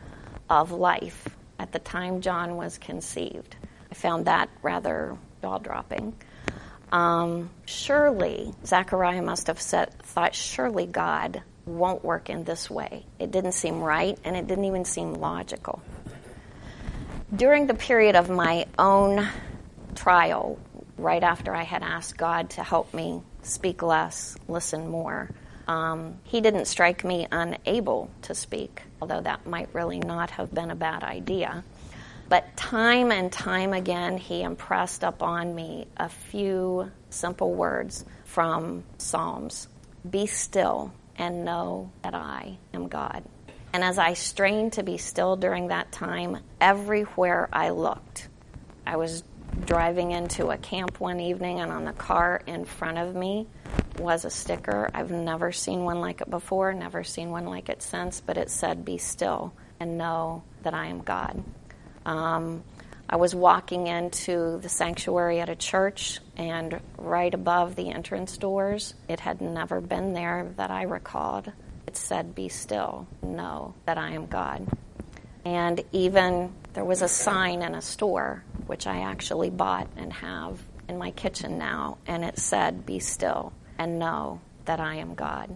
of 0.50 0.72
life 0.72 1.30
at 1.60 1.72
the 1.72 1.80
time 1.80 2.22
John 2.22 2.58
was 2.58 2.78
conceived. 2.78 3.56
I 3.90 3.94
found 3.94 4.26
that 4.26 4.50
rather 4.62 5.18
jaw 5.42 5.60
dropping. 5.60 6.14
Um, 6.92 7.50
surely, 7.66 8.54
Zechariah 8.66 9.22
must 9.22 9.48
have 9.48 9.60
thought, 9.60 10.36
surely 10.36 10.86
God 10.86 11.44
won't 11.68 12.04
work 12.04 12.30
in 12.30 12.44
this 12.44 12.70
way. 12.70 13.06
It 13.20 13.32
didn't 13.32 13.52
seem 13.52 13.82
right, 13.82 14.18
and 14.24 14.36
it 14.36 14.48
didn't 14.48 14.66
even 14.66 14.86
seem 14.86 15.14
logical. 15.14 15.82
During 17.36 17.68
the 17.68 17.74
period 17.74 18.16
of 18.16 18.30
my 18.30 18.66
own 18.80 19.28
trial, 19.96 20.58
right 20.98 21.22
after 21.22 21.54
I 21.54 21.64
had 21.64 21.84
asked 21.84 22.18
God 22.18 22.52
to 22.52 22.64
help 22.64 22.94
me 22.94 23.22
speak 23.42 23.82
less, 23.82 24.38
listen 24.48 24.88
more, 24.88 25.30
um, 25.68 26.20
he 26.24 26.40
didn't 26.40 26.66
strike 26.66 27.04
me 27.04 27.28
unable 27.30 28.10
to 28.24 28.34
speak, 28.34 28.82
although 29.02 29.22
that 29.22 29.46
might 29.46 29.70
really 29.74 30.00
not 30.00 30.32
have 30.32 30.54
been 30.54 30.72
a 30.72 30.76
bad 30.76 31.04
idea. 31.04 31.64
But 32.30 32.56
time 32.58 33.12
and 33.12 33.32
time 33.32 33.74
again, 33.74 34.18
he 34.18 34.42
impressed 34.42 35.04
upon 35.04 35.54
me 35.54 35.88
a 35.98 36.10
few 36.10 36.92
simple 37.10 37.54
words 37.54 38.06
from 38.26 38.84
Psalms 38.98 39.68
Be 40.10 40.26
still 40.26 40.94
and 41.18 41.46
know 41.46 41.92
that 42.04 42.14
I 42.14 42.58
am 42.74 42.88
God. 42.88 43.24
And 43.74 43.84
as 43.84 43.98
I 43.98 44.14
strained 44.14 44.74
to 44.74 44.84
be 44.84 44.98
still 44.98 45.36
during 45.36 45.68
that 45.68 45.92
time, 45.92 46.38
everywhere 46.62 47.50
I 47.52 47.70
looked, 47.70 48.28
I 48.86 48.96
was 48.96 49.24
driving 49.66 50.12
into 50.12 50.50
a 50.50 50.58
camp 50.58 51.00
one 51.00 51.20
evening, 51.20 51.60
and 51.60 51.72
on 51.72 51.86
the 51.86 51.94
car 51.94 52.42
in 52.48 52.66
front 52.66 52.98
of 52.98 53.16
me 53.16 53.48
was 54.00 54.26
a 54.26 54.30
sticker. 54.30 54.90
I've 54.94 55.12
never 55.12 55.52
seen 55.52 55.84
one 55.84 56.00
like 56.00 56.22
it 56.22 56.30
before, 56.30 56.74
never 56.74 57.04
seen 57.04 57.32
one 57.32 57.46
like 57.46 57.70
it 57.70 57.82
since, 57.82 58.22
but 58.22 58.38
it 58.38 58.50
said, 58.50 58.86
Be 58.86 58.98
still 58.98 59.54
and 59.80 59.98
know 59.98 60.44
that 60.64 60.74
I 60.74 60.88
am 60.88 61.02
God. 61.02 61.44
Um, 62.06 62.64
I 63.10 63.16
was 63.16 63.34
walking 63.34 63.88
into 63.88 64.60
the 64.60 64.68
sanctuary 64.68 65.40
at 65.40 65.48
a 65.48 65.56
church, 65.56 66.20
and 66.36 66.82
right 66.98 67.34
above 67.34 67.76
the 67.76 67.90
entrance 67.90 68.38
doors, 68.38 68.96
it 69.08 69.22
had 69.22 69.40
never 69.40 69.80
been 69.80 70.12
there 70.12 70.52
that 70.58 70.72
I 70.72 70.84
recalled. 70.84 71.52
It 71.88 71.96
said, 71.96 72.36
Be 72.36 72.50
still, 72.50 73.08
know 73.22 73.76
that 73.86 73.98
I 73.98 74.12
am 74.12 74.26
God. 74.26 74.68
And 75.46 75.82
even 75.94 76.52
there 76.74 76.84
was 76.84 77.02
a 77.02 77.08
sign 77.08 77.62
in 77.62 77.76
a 77.76 77.82
store, 77.82 78.44
which 78.66 78.86
I 78.86 79.00
actually 79.04 79.52
bought 79.52 79.88
and 79.96 80.12
have 80.12 80.62
in 80.90 80.98
my 80.98 81.12
kitchen 81.12 81.58
now, 81.58 82.00
and 82.08 82.26
it 82.26 82.38
said, 82.38 82.86
Be 82.86 83.00
still 83.00 83.54
and 83.78 84.00
know 84.00 84.42
that 84.66 84.82
I 84.82 84.96
am 84.96 85.16
God. 85.16 85.56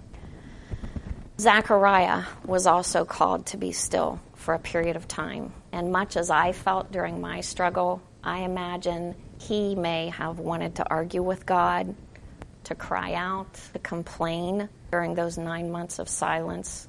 Zechariah 1.38 2.24
was 2.46 2.66
also 2.66 3.04
called 3.04 3.48
to 3.48 3.58
be 3.58 3.74
still 3.74 4.22
for 4.36 4.54
a 4.54 4.60
period 4.60 4.96
of 4.96 5.08
time. 5.08 5.52
And 5.72 5.92
much 5.92 6.18
as 6.18 6.30
I 6.30 6.52
felt 6.52 6.92
during 6.92 7.22
my 7.22 7.42
struggle, 7.42 8.02
I 8.24 8.40
imagine 8.40 9.16
he 9.40 9.76
may 9.76 10.10
have 10.10 10.40
wanted 10.40 10.76
to 10.76 10.90
argue 10.90 11.24
with 11.24 11.46
God, 11.46 11.96
to 12.66 12.76
cry 12.76 13.14
out, 13.14 13.54
to 13.74 13.80
complain 13.80 14.70
during 14.92 15.16
those 15.16 15.38
nine 15.38 15.72
months 15.72 16.00
of 16.00 16.08
silence. 16.10 16.88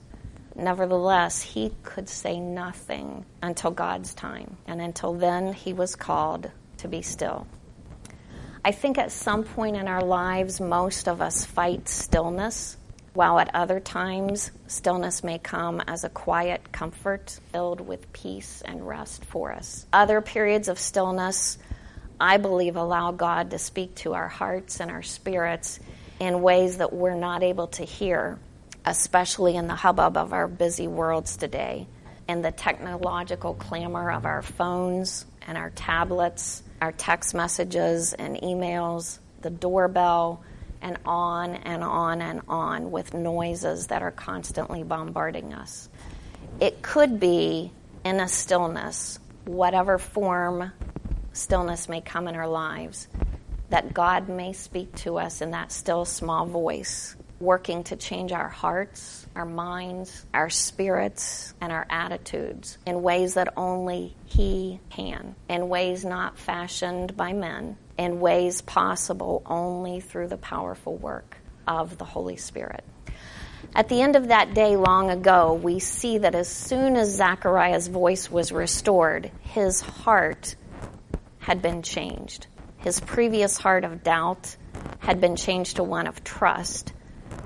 Nevertheless, 0.55 1.41
he 1.41 1.73
could 1.83 2.09
say 2.09 2.39
nothing 2.39 3.25
until 3.43 3.71
God's 3.71 4.13
time. 4.15 4.57
And 4.67 4.81
until 4.81 5.15
then, 5.15 5.53
he 5.53 5.73
was 5.73 5.97
called 5.97 6.51
to 6.79 6.89
be 6.89 7.01
still. 7.01 7.47
I 8.65 8.73
think 8.73 8.99
at 8.99 9.11
some 9.11 9.45
point 9.45 9.77
in 9.77 9.89
our 9.89 10.03
lives, 10.03 10.61
most 10.61 11.09
of 11.09 11.21
us 11.21 11.45
fight 11.45 11.89
stillness 11.89 12.77
while 13.15 13.39
at 13.39 13.55
other 13.55 13.79
times, 13.79 14.51
stillness 14.67 15.23
may 15.23 15.39
come 15.39 15.83
as 15.87 16.05
a 16.05 16.09
quiet 16.09 16.73
comfort 16.73 17.39
filled 17.53 17.81
with 17.81 18.13
peace 18.13 18.63
and 18.65 18.87
rest 18.87 19.25
for 19.27 19.53
us. 19.53 19.87
Other 19.93 20.21
periods 20.21 20.69
of 20.69 20.79
stillness, 20.79 21.59
I 22.19 22.39
believe, 22.39 22.77
allow 22.77 23.13
God 23.13 23.51
to 23.51 23.59
speak 23.59 23.95
to 23.97 24.15
our 24.15 24.29
hearts 24.29 24.81
and 24.81 24.91
our 24.91 25.03
spirits 25.03 25.79
in 26.21 26.41
ways 26.41 26.79
that 26.79 26.93
we're 26.93 27.15
not 27.15 27.43
able 27.43 27.67
to 27.67 27.85
hear, 27.85 28.39
especially 28.87 29.57
in 29.57 29.67
the 29.67 29.75
hubbub 29.75 30.17
of 30.17 30.33
our 30.33 30.49
busy 30.49 30.87
worlds 30.87 31.37
today, 31.37 31.87
in 32.29 32.41
the 32.41 32.53
technological 32.53 33.55
clamor 33.55 34.11
of 34.11 34.25
our 34.25 34.41
phones 34.41 35.27
and 35.47 35.59
our 35.59 35.71
tablets, 35.71 36.63
our 36.81 36.93
text 36.93 37.35
messages 37.35 38.15
and 38.15 38.37
emails, 38.39 39.19
the 39.43 39.51
doorbell 39.51 40.43
and 40.83 40.99
on 41.07 41.55
and 41.55 41.83
on 41.83 42.21
and 42.21 42.43
on 42.49 42.91
with 42.91 43.15
noises 43.15 43.87
that 43.87 44.03
are 44.03 44.11
constantly 44.11 44.83
bombarding 44.83 45.55
us. 45.55 45.89
It 46.61 46.83
could 46.83 47.19
be 47.19 47.73
in 48.05 48.21
a 48.21 48.29
stillness, 48.29 49.19
whatever 49.45 49.99
form 49.99 50.73
stillness 51.33 51.89
may 51.89 52.01
come 52.01 52.29
in 52.29 52.35
our 52.35 52.49
lives, 52.49 53.09
that 53.71 53.95
God 53.95 54.29
may 54.29 54.53
speak 54.53 54.95
to 54.97 55.19
us 55.19 55.41
in 55.41 55.53
that 55.53 55.73
still 55.73 56.05
small 56.05 56.45
voice, 56.45 57.17
working 57.41 57.83
to 57.85 57.97
change 57.97 58.33
our 58.33 58.49
hearts, 58.49 59.27
our 59.35 59.47
minds, 59.47 60.27
our 60.35 60.51
spirits, 60.51 61.55
and 61.61 61.73
our 61.73 61.87
attitudes 61.89 62.77
in 62.87 63.03
ways 63.03 63.35
that 63.35 63.55
only 63.57 64.15
He 64.27 64.79
can, 64.91 65.35
in 65.49 65.69
ways 65.69 66.05
not 66.05 66.39
fashioned 66.39 67.17
by 67.17 67.33
men, 67.33 67.77
in 68.03 68.21
ways 68.21 68.61
possible 68.61 69.43
only 69.47 70.01
through 70.01 70.29
the 70.29 70.37
powerful 70.37 70.97
work 70.97 71.37
of 71.67 71.99
the 71.99 72.05
Holy 72.05 72.37
Spirit. 72.37 72.85
At 73.75 73.89
the 73.89 74.03
end 74.03 74.17
of 74.17 74.29
that 74.29 74.53
day 74.55 74.77
long 74.77 75.11
ago, 75.11 75.55
we 75.55 75.79
see 75.79 76.19
that 76.19 76.35
as 76.35 76.49
soon 76.49 76.97
as 76.97 77.17
Zachariah's 77.17 77.89
voice 77.89 78.31
was 78.31 78.53
restored, 78.53 79.31
his 79.41 79.81
heart 79.81 80.57
had 81.39 81.63
been 81.63 81.83
changed. 81.83 82.49
His 82.79 83.01
previous 83.01 83.57
heart 83.57 83.85
of 83.85 84.03
doubt 84.03 84.57
had 84.99 85.21
been 85.21 85.37
changed 85.37 85.77
to 85.77 85.85
one 85.85 86.07
of 86.07 86.23
trust 86.23 86.93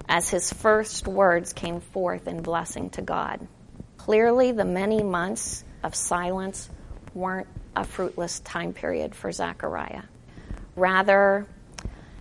as 0.08 0.28
his 0.28 0.52
first 0.52 1.06
words 1.06 1.52
came 1.52 1.80
forth 1.80 2.26
in 2.26 2.42
blessing 2.42 2.90
to 2.90 3.02
God. 3.02 3.46
Clearly, 3.96 4.52
the 4.52 4.64
many 4.64 5.02
months 5.02 5.64
of 5.82 5.94
silence 5.94 6.70
weren't 7.14 7.48
a 7.74 7.84
fruitless 7.84 8.40
time 8.40 8.72
period 8.72 9.14
for 9.14 9.30
Zachariah. 9.30 10.02
Rather, 10.76 11.46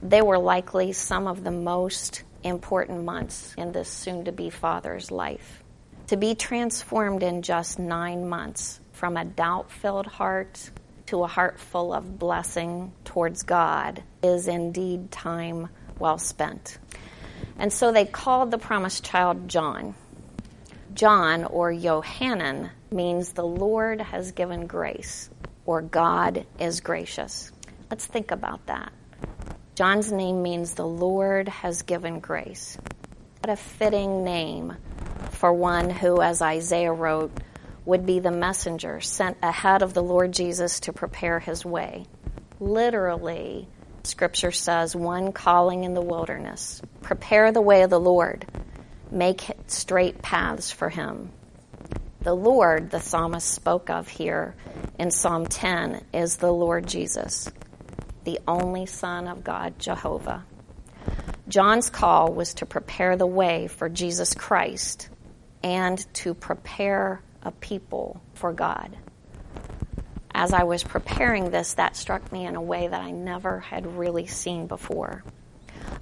they 0.01 0.21
were 0.21 0.39
likely 0.39 0.93
some 0.93 1.27
of 1.27 1.43
the 1.43 1.51
most 1.51 2.23
important 2.43 3.03
months 3.03 3.53
in 3.57 3.71
this 3.71 3.89
soon 3.89 4.25
to 4.25 4.31
be 4.31 4.49
father's 4.49 5.11
life. 5.11 5.61
To 6.07 6.17
be 6.17 6.35
transformed 6.35 7.23
in 7.23 7.41
just 7.41 7.79
nine 7.79 8.27
months 8.27 8.79
from 8.93 9.17
a 9.17 9.25
doubt 9.25 9.71
filled 9.71 10.07
heart 10.07 10.69
to 11.07 11.23
a 11.23 11.27
heart 11.27 11.59
full 11.59 11.93
of 11.93 12.17
blessing 12.17 12.91
towards 13.03 13.43
God 13.43 14.01
is 14.23 14.47
indeed 14.47 15.11
time 15.11 15.69
well 15.99 16.17
spent. 16.17 16.77
And 17.57 17.71
so 17.71 17.91
they 17.91 18.05
called 18.05 18.51
the 18.51 18.57
promised 18.57 19.03
child 19.03 19.47
John. 19.47 19.95
John, 20.93 21.43
or 21.43 21.71
Yohanan, 21.71 22.71
means 22.91 23.33
the 23.33 23.45
Lord 23.45 24.01
has 24.01 24.31
given 24.31 24.65
grace, 24.65 25.29
or 25.65 25.81
God 25.81 26.45
is 26.59 26.79
gracious. 26.79 27.51
Let's 27.89 28.05
think 28.05 28.31
about 28.31 28.65
that. 28.65 28.91
John's 29.75 30.11
name 30.11 30.41
means 30.41 30.73
the 30.73 30.87
Lord 30.87 31.47
has 31.49 31.83
given 31.83 32.19
grace. 32.19 32.77
What 33.41 33.53
a 33.53 33.55
fitting 33.55 34.23
name 34.23 34.75
for 35.31 35.53
one 35.53 35.91
who, 35.91 36.19
as 36.21 36.41
Isaiah 36.41 36.93
wrote, 36.93 37.31
would 37.85 38.05
be 38.05 38.19
the 38.19 38.31
messenger 38.31 39.01
sent 39.01 39.37
ahead 39.43 39.83
of 39.83 39.93
the 39.93 40.01
Lord 40.01 40.31
Jesus 40.31 40.79
to 40.81 40.93
prepare 40.93 41.39
his 41.39 41.63
way. 41.63 42.07
Literally, 42.59 43.67
Scripture 44.03 44.51
says, 44.51 44.95
one 44.95 45.31
calling 45.31 45.83
in 45.83 45.93
the 45.93 46.01
wilderness. 46.01 46.81
Prepare 47.03 47.51
the 47.51 47.61
way 47.61 47.83
of 47.83 47.91
the 47.91 47.99
Lord, 47.99 48.45
make 49.11 49.51
straight 49.67 50.23
paths 50.23 50.71
for 50.71 50.89
him. 50.89 51.29
The 52.21 52.33
Lord, 52.33 52.89
the 52.89 52.99
psalmist 52.99 53.47
spoke 53.47 53.91
of 53.91 54.07
here 54.07 54.55
in 54.97 55.11
Psalm 55.11 55.45
10, 55.45 56.03
is 56.13 56.37
the 56.37 56.51
Lord 56.51 56.87
Jesus 56.87 57.51
the 58.25 58.39
only 58.47 58.87
Son 58.87 59.27
of 59.27 59.43
God, 59.43 59.79
Jehovah. 59.79 60.43
John's 61.47 61.91
call 61.91 62.33
was 62.33 62.55
to 62.55 62.65
prepare 62.65 63.15
the 63.15 63.27
way 63.27 63.67
for 63.67 63.87
Jesus 63.87 64.33
Christ 64.33 65.09
and 65.63 66.05
to 66.15 66.33
prepare 66.33 67.21
a 67.43 67.51
people 67.51 68.19
for 68.33 68.51
God. 68.51 68.97
As 70.33 70.53
I 70.53 70.63
was 70.63 70.83
preparing 70.83 71.51
this, 71.51 71.75
that 71.75 71.95
struck 71.95 72.31
me 72.31 72.45
in 72.45 72.55
a 72.55 72.61
way 72.61 72.87
that 72.87 73.01
I 73.01 73.11
never 73.11 73.59
had 73.59 73.95
really 73.95 74.25
seen 74.25 74.65
before. 74.65 75.23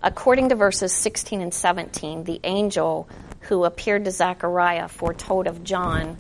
According 0.02 0.50
to 0.50 0.56
verses 0.56 0.94
16 0.94 1.42
and 1.42 1.54
17, 1.54 2.24
the 2.24 2.40
angel 2.46 3.10
who 3.42 3.66
appeared 3.66 4.06
to 4.06 4.12
Zechariah 4.12 4.88
foretold 4.88 5.48
of 5.48 5.64
John, 5.64 6.18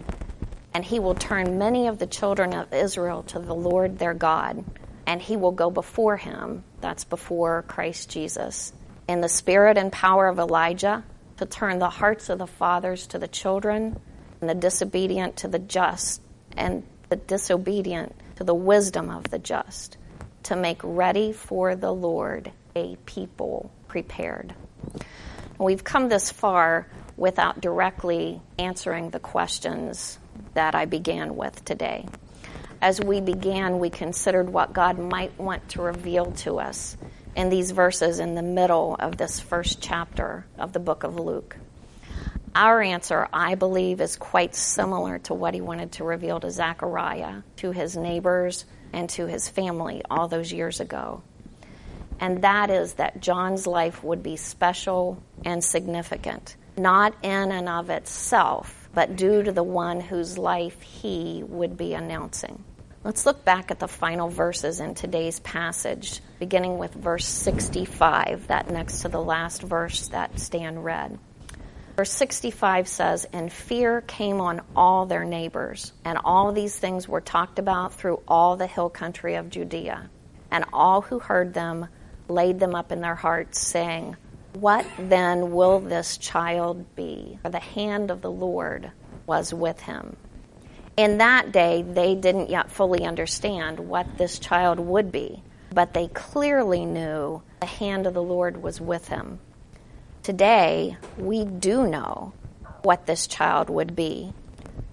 and 0.73 0.83
he 0.83 0.99
will 0.99 1.15
turn 1.15 1.57
many 1.57 1.87
of 1.87 1.97
the 1.97 2.07
children 2.07 2.53
of 2.53 2.73
Israel 2.73 3.23
to 3.23 3.39
the 3.39 3.55
Lord 3.55 3.97
their 3.97 4.13
God 4.13 4.63
and 5.05 5.21
he 5.21 5.37
will 5.37 5.51
go 5.51 5.69
before 5.69 6.17
him. 6.17 6.63
That's 6.81 7.03
before 7.03 7.63
Christ 7.67 8.09
Jesus. 8.09 8.73
In 9.07 9.21
the 9.21 9.29
spirit 9.29 9.77
and 9.77 9.91
power 9.91 10.27
of 10.27 10.39
Elijah, 10.39 11.03
to 11.37 11.45
turn 11.45 11.79
the 11.79 11.89
hearts 11.89 12.29
of 12.29 12.37
the 12.39 12.47
fathers 12.47 13.07
to 13.07 13.19
the 13.19 13.27
children, 13.27 13.99
and 14.39 14.49
the 14.49 14.55
disobedient 14.55 15.37
to 15.37 15.47
the 15.47 15.59
just, 15.59 16.21
and 16.55 16.83
the 17.09 17.15
disobedient 17.15 18.15
to 18.35 18.43
the 18.43 18.53
wisdom 18.53 19.09
of 19.09 19.29
the 19.29 19.39
just, 19.39 19.97
to 20.43 20.55
make 20.55 20.79
ready 20.83 21.31
for 21.31 21.75
the 21.75 21.93
Lord 21.93 22.51
a 22.75 22.95
people 23.05 23.71
prepared. 23.87 24.53
We've 25.57 25.83
come 25.83 26.09
this 26.09 26.31
far 26.31 26.87
without 27.15 27.61
directly 27.61 28.41
answering 28.57 29.11
the 29.11 29.19
questions 29.19 30.17
that 30.55 30.75
I 30.75 30.85
began 30.85 31.35
with 31.35 31.63
today. 31.63 32.07
As 32.83 32.99
we 32.99 33.21
began, 33.21 33.79
we 33.79 33.89
considered 33.89 34.49
what 34.49 34.73
God 34.73 34.99
might 34.99 35.39
want 35.39 35.69
to 35.69 35.81
reveal 35.81 36.33
to 36.43 36.59
us 36.59 36.97
in 37.33 37.47
these 37.47 37.71
verses 37.71 38.19
in 38.19 38.35
the 38.35 38.41
middle 38.41 38.97
of 38.99 39.15
this 39.15 39.39
first 39.39 39.81
chapter 39.81 40.45
of 40.59 40.73
the 40.73 40.81
book 40.81 41.05
of 41.05 41.17
Luke. 41.17 41.55
Our 42.53 42.81
answer, 42.81 43.29
I 43.31 43.55
believe, 43.55 44.01
is 44.01 44.17
quite 44.17 44.53
similar 44.53 45.17
to 45.19 45.33
what 45.33 45.53
he 45.53 45.61
wanted 45.61 45.93
to 45.93 46.03
reveal 46.03 46.41
to 46.41 46.51
Zechariah, 46.51 47.43
to 47.55 47.71
his 47.71 47.95
neighbors, 47.95 48.65
and 48.91 49.09
to 49.11 49.27
his 49.27 49.47
family 49.47 50.01
all 50.11 50.27
those 50.27 50.51
years 50.51 50.81
ago. 50.81 51.21
And 52.19 52.41
that 52.41 52.69
is 52.69 52.95
that 52.95 53.21
John's 53.21 53.65
life 53.65 54.03
would 54.03 54.23
be 54.23 54.35
special 54.35 55.23
and 55.45 55.63
significant, 55.63 56.57
not 56.75 57.15
in 57.23 57.53
and 57.53 57.69
of 57.69 57.89
itself, 57.89 58.89
but 58.93 59.15
due 59.15 59.41
to 59.41 59.53
the 59.53 59.63
one 59.63 60.01
whose 60.01 60.37
life 60.37 60.81
he 60.81 61.43
would 61.47 61.77
be 61.77 61.93
announcing. 61.93 62.61
Let's 63.03 63.25
look 63.25 63.43
back 63.43 63.69
at 63.69 63.79
the 63.79 63.87
final 63.89 64.29
verses 64.29 64.79
in 64.79 64.95
today's 64.95 65.41
passage, 65.41 66.21
beginning 66.39 66.77
with 66.77 66.93
verse 66.93 67.25
65, 67.25 68.47
that 68.47 68.69
next 68.69 69.01
to 69.01 69.09
the 69.09 69.21
last 69.21 69.61
verse 69.61 70.07
that 70.07 70.39
Stan 70.39 70.79
read. 70.79 71.19
Verse 71.97 72.13
65 72.13 72.87
says, 72.87 73.27
And 73.33 73.51
fear 73.51 73.99
came 73.99 74.39
on 74.39 74.61
all 74.73 75.05
their 75.05 75.25
neighbors, 75.25 75.91
and 76.05 76.17
all 76.23 76.53
these 76.53 76.77
things 76.77 77.05
were 77.05 77.19
talked 77.19 77.59
about 77.59 77.93
through 77.93 78.21
all 78.25 78.55
the 78.55 78.67
hill 78.67 78.89
country 78.89 79.35
of 79.35 79.49
Judea. 79.49 80.09
And 80.49 80.63
all 80.71 81.01
who 81.01 81.19
heard 81.19 81.53
them 81.53 81.89
laid 82.29 82.57
them 82.57 82.73
up 82.73 82.93
in 82.93 83.01
their 83.01 83.15
hearts, 83.15 83.59
saying, 83.59 84.15
What 84.53 84.85
then 84.97 85.51
will 85.51 85.81
this 85.81 86.17
child 86.17 86.95
be? 86.95 87.37
For 87.41 87.49
the 87.49 87.59
hand 87.59 88.11
of 88.11 88.21
the 88.21 88.31
Lord 88.31 88.93
was 89.27 89.53
with 89.53 89.81
him 89.81 90.15
in 90.95 91.17
that 91.17 91.51
day, 91.51 91.81
they 91.81 92.13
didn't 92.15 92.49
yet 92.49 92.71
fully 92.71 93.03
understand 93.05 93.79
what 93.79 94.17
this 94.17 94.37
child 94.37 94.79
would 94.79 95.11
be, 95.11 95.41
but 95.73 95.93
they 95.93 96.07
clearly 96.07 96.85
knew 96.85 97.41
the 97.61 97.65
hand 97.65 98.05
of 98.05 98.13
the 98.13 98.21
Lord 98.21 98.61
was 98.61 98.79
with 98.79 99.07
him. 99.07 99.39
Today, 100.21 100.97
we 101.17 101.45
do 101.45 101.87
know 101.87 102.33
what 102.83 103.05
this 103.05 103.27
child 103.27 103.69
would 103.69 103.95
be 103.95 104.33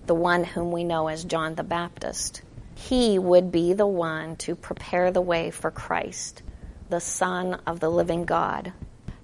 the 0.07 0.15
one 0.15 0.43
whom 0.43 0.73
we 0.73 0.83
know 0.83 1.07
as 1.07 1.23
John 1.23 1.55
the 1.55 1.63
Baptist. 1.63 2.43
He 2.75 3.17
would 3.17 3.53
be 3.53 3.75
the 3.75 3.87
one 3.87 4.35
to 4.37 4.57
prepare 4.57 5.13
the 5.13 5.21
way 5.21 5.53
for 5.53 5.71
Christ, 5.71 6.43
the 6.89 6.99
Son 6.99 7.61
of 7.65 7.79
the 7.79 7.91
living 7.91 8.25
God. 8.25 8.73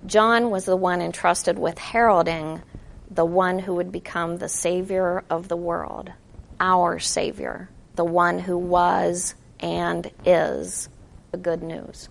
John 0.04 0.49
was 0.50 0.64
the 0.64 0.76
one 0.76 1.00
entrusted 1.00 1.59
with 1.59 1.78
heralding 1.78 2.62
the 3.11 3.25
one 3.25 3.59
who 3.59 3.75
would 3.75 3.90
become 3.90 4.37
the 4.37 4.49
Savior 4.49 5.25
of 5.28 5.49
the 5.49 5.56
world 5.56 6.12
our 6.61 6.99
Savior, 6.99 7.69
the 7.95 8.05
one 8.05 8.39
who 8.39 8.57
was 8.57 9.35
and 9.61 10.11
is 10.25 10.89
the 11.31 11.39
good 11.39 11.63
news. 11.63 12.09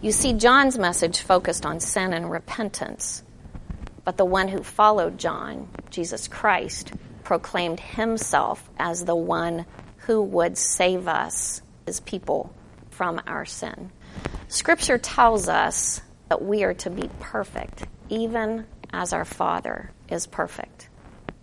You 0.00 0.12
see, 0.12 0.32
John's 0.32 0.78
message 0.78 1.20
focused 1.20 1.66
on 1.66 1.80
sin 1.80 2.12
and 2.12 2.30
repentance, 2.30 3.22
but 4.04 4.16
the 4.16 4.24
one 4.24 4.48
who 4.48 4.62
followed 4.62 5.18
John, 5.18 5.68
Jesus 5.90 6.26
Christ, 6.28 6.92
proclaimed 7.24 7.80
himself 7.80 8.68
as 8.78 9.04
the 9.04 9.16
one 9.16 9.66
who 9.98 10.22
would 10.22 10.56
save 10.56 11.06
us, 11.06 11.62
his 11.86 12.00
people, 12.00 12.52
from 12.90 13.20
our 13.26 13.44
sin. 13.44 13.90
Scripture 14.48 14.98
tells 14.98 15.48
us 15.48 16.00
that 16.28 16.42
we 16.42 16.64
are 16.64 16.74
to 16.74 16.90
be 16.90 17.08
perfect, 17.20 17.84
even 18.08 18.66
as 18.92 19.12
our 19.12 19.24
Father 19.24 19.90
is 20.08 20.26
perfect. 20.26 20.89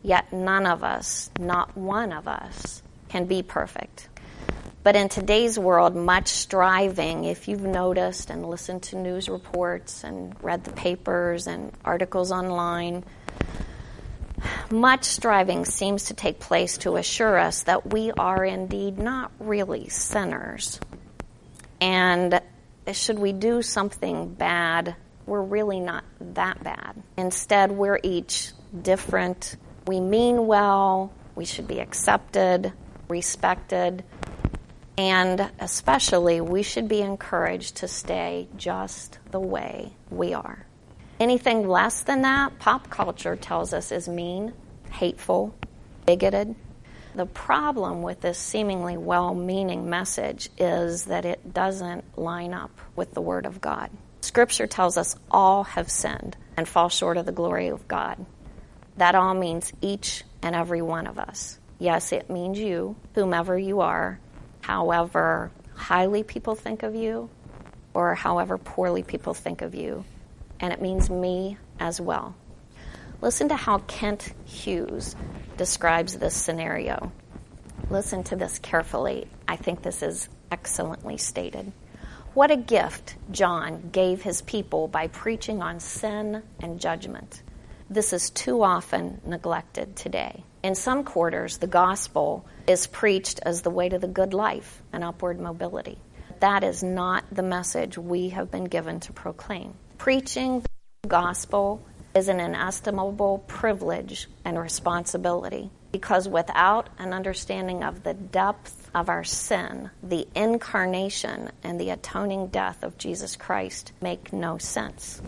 Yet 0.08 0.32
none 0.32 0.66
of 0.66 0.86
us, 0.86 1.30
not 1.38 1.76
one 1.76 2.14
of 2.14 2.30
us, 2.30 2.82
can 3.10 3.26
be 3.26 3.44
perfect. 3.44 4.08
But 4.82 4.96
in 4.96 5.10
today's 5.10 5.60
world, 5.60 5.98
much 5.98 6.30
striving, 6.30 7.26
if 7.26 7.50
you've 7.50 7.60
noticed 7.60 8.30
and 8.30 8.50
listened 8.50 8.84
to 8.84 8.96
news 8.96 9.28
reports 9.28 10.06
and 10.06 10.34
read 10.42 10.64
the 10.64 10.72
papers 10.72 11.46
and 11.46 11.74
articles 11.84 12.32
online, 12.32 13.04
much 14.72 15.04
striving 15.04 15.66
seems 15.66 16.06
to 16.06 16.14
take 16.14 16.40
place 16.40 16.78
to 16.78 16.96
assure 16.96 17.38
us 17.38 17.64
that 17.64 17.92
we 17.92 18.14
are 18.14 18.46
indeed 18.46 18.98
not 18.98 19.34
really 19.40 19.90
sinners. 19.90 20.80
And 21.82 22.40
should 22.94 23.20
we 23.20 23.34
do 23.34 23.62
something 23.62 24.36
bad, 24.36 24.96
we're 25.26 25.42
really 25.42 25.82
not 25.82 26.06
that 26.22 26.64
bad. 26.64 26.96
Instead, 27.18 27.74
we're 27.74 28.00
each 28.02 28.54
different 28.82 29.58
we 29.88 30.00
mean 30.00 30.48
well, 30.48 31.14
we 31.36 31.46
should 31.46 31.68
be 31.68 31.80
accepted, 31.80 32.74
respected, 33.08 34.04
and 34.98 35.50
especially 35.60 36.42
we 36.42 36.64
should 36.64 36.88
be 36.88 37.02
encouraged 37.02 37.78
to 37.78 37.88
stay 37.88 38.48
just 38.58 39.20
the 39.32 39.40
way 39.40 39.94
we 40.10 40.34
are. 40.34 40.66
Anything 41.20 41.68
less 41.68 42.02
than 42.02 42.24
that, 42.24 42.60
pop 42.60 42.90
culture 42.90 43.36
tells 43.36 43.74
us 43.74 43.92
is 43.92 44.08
mean, 44.08 44.54
hateful, 44.92 45.56
bigoted. 46.06 46.56
The 47.16 47.26
problem 47.26 48.04
with 48.04 48.22
this 48.22 48.38
seemingly 48.38 48.98
well 48.98 49.34
meaning 49.34 49.90
message 49.90 50.50
is 50.58 51.06
that 51.06 51.26
it 51.26 51.54
doesn't 51.54 52.18
line 52.18 52.54
up 52.54 52.72
with 52.96 53.14
the 53.14 53.22
Word 53.22 53.46
of 53.46 53.62
God. 53.62 53.90
Scripture 54.22 54.68
tells 54.68 54.98
us 54.98 55.16
all 55.32 55.64
have 55.64 55.90
sinned 55.90 56.36
and 56.56 56.68
fall 56.68 56.90
short 56.90 57.18
of 57.18 57.26
the 57.26 57.32
glory 57.32 57.70
of 57.70 57.88
God. 57.88 58.24
That 58.98 59.16
all 59.16 59.34
means 59.34 59.72
each 59.82 60.24
and 60.42 60.56
every 60.56 60.82
one 60.82 61.08
of 61.08 61.20
us. 61.20 61.60
Yes, 61.80 62.12
it 62.12 62.30
means 62.30 62.58
you, 62.58 62.96
whomever 63.14 63.58
you 63.58 63.82
are, 63.82 64.20
however 64.62 65.52
highly 65.76 66.24
people 66.24 66.56
think 66.56 66.84
of 66.84 66.96
you, 66.96 67.30
or 67.94 68.16
however 68.16 68.58
poorly 68.58 69.04
people 69.04 69.34
think 69.34 69.62
of 69.62 69.76
you. 69.76 70.04
And 70.60 70.74
it 70.74 70.82
means 70.82 71.10
me 71.10 71.58
as 71.80 72.02
well. 72.02 72.36
Listen 73.22 73.50
to 73.50 73.56
how 73.56 73.80
Kent 73.80 74.34
Hughes 74.46 75.16
describes 75.58 76.18
this 76.18 76.36
scenario. 76.36 77.12
Listen 77.90 78.24
to 78.26 78.36
this 78.36 78.60
carefully. 78.60 79.28
I 79.48 79.56
think 79.56 79.82
this 79.82 80.04
is 80.04 80.30
excellently 80.52 81.18
stated. 81.18 81.72
What 82.34 82.52
a 82.52 82.58
gift 82.58 83.16
John 83.32 83.90
gave 83.92 84.22
his 84.22 84.42
people 84.42 84.88
by 84.88 85.08
preaching 85.08 85.62
on 85.62 85.80
sin 85.80 86.44
and 86.60 86.80
judgment. 86.80 87.42
This 87.90 88.12
is 88.12 88.30
too 88.32 88.64
often 88.64 89.22
neglected 89.26 89.96
today. 89.96 90.44
In 90.62 90.76
some 90.76 91.06
quarters, 91.06 91.58
the 91.58 91.68
gospel 91.68 92.46
is 92.68 92.86
preached 92.86 93.40
as 93.44 93.62
the 93.62 93.70
way 93.70 93.88
to 93.88 93.98
the 93.98 94.08
good 94.08 94.34
life 94.34 94.82
and 94.92 95.06
upward 95.06 95.40
mobility. 95.40 95.98
That 96.42 96.66
is 96.66 96.84
not 96.84 97.24
the 97.32 97.44
message 97.44 97.98
we 97.98 98.30
have 98.30 98.52
been 98.52 98.66
given 98.66 99.00
to 99.02 99.14
proclaim. 99.14 99.74
Preaching 99.98 100.64
the 101.04 101.08
gospel 101.08 101.82
is 102.14 102.28
an 102.28 102.42
inestimable 102.42 103.46
privilege 103.48 104.28
and 104.44 104.60
responsibility 104.60 105.70
because 105.94 106.28
without 106.28 106.90
an 107.00 107.14
understanding 107.14 107.86
of 107.86 108.04
the 108.04 108.14
depth 108.14 108.90
of 108.94 109.08
our 109.08 109.24
sin, 109.24 109.90
the 110.04 110.28
incarnation 110.36 111.50
and 111.64 111.80
the 111.80 111.92
atoning 111.92 112.48
death 112.48 112.84
of 112.84 112.98
Jesus 112.98 113.38
Christ 113.38 113.94
make 114.02 114.34
no 114.34 114.58
sense. 114.58 115.22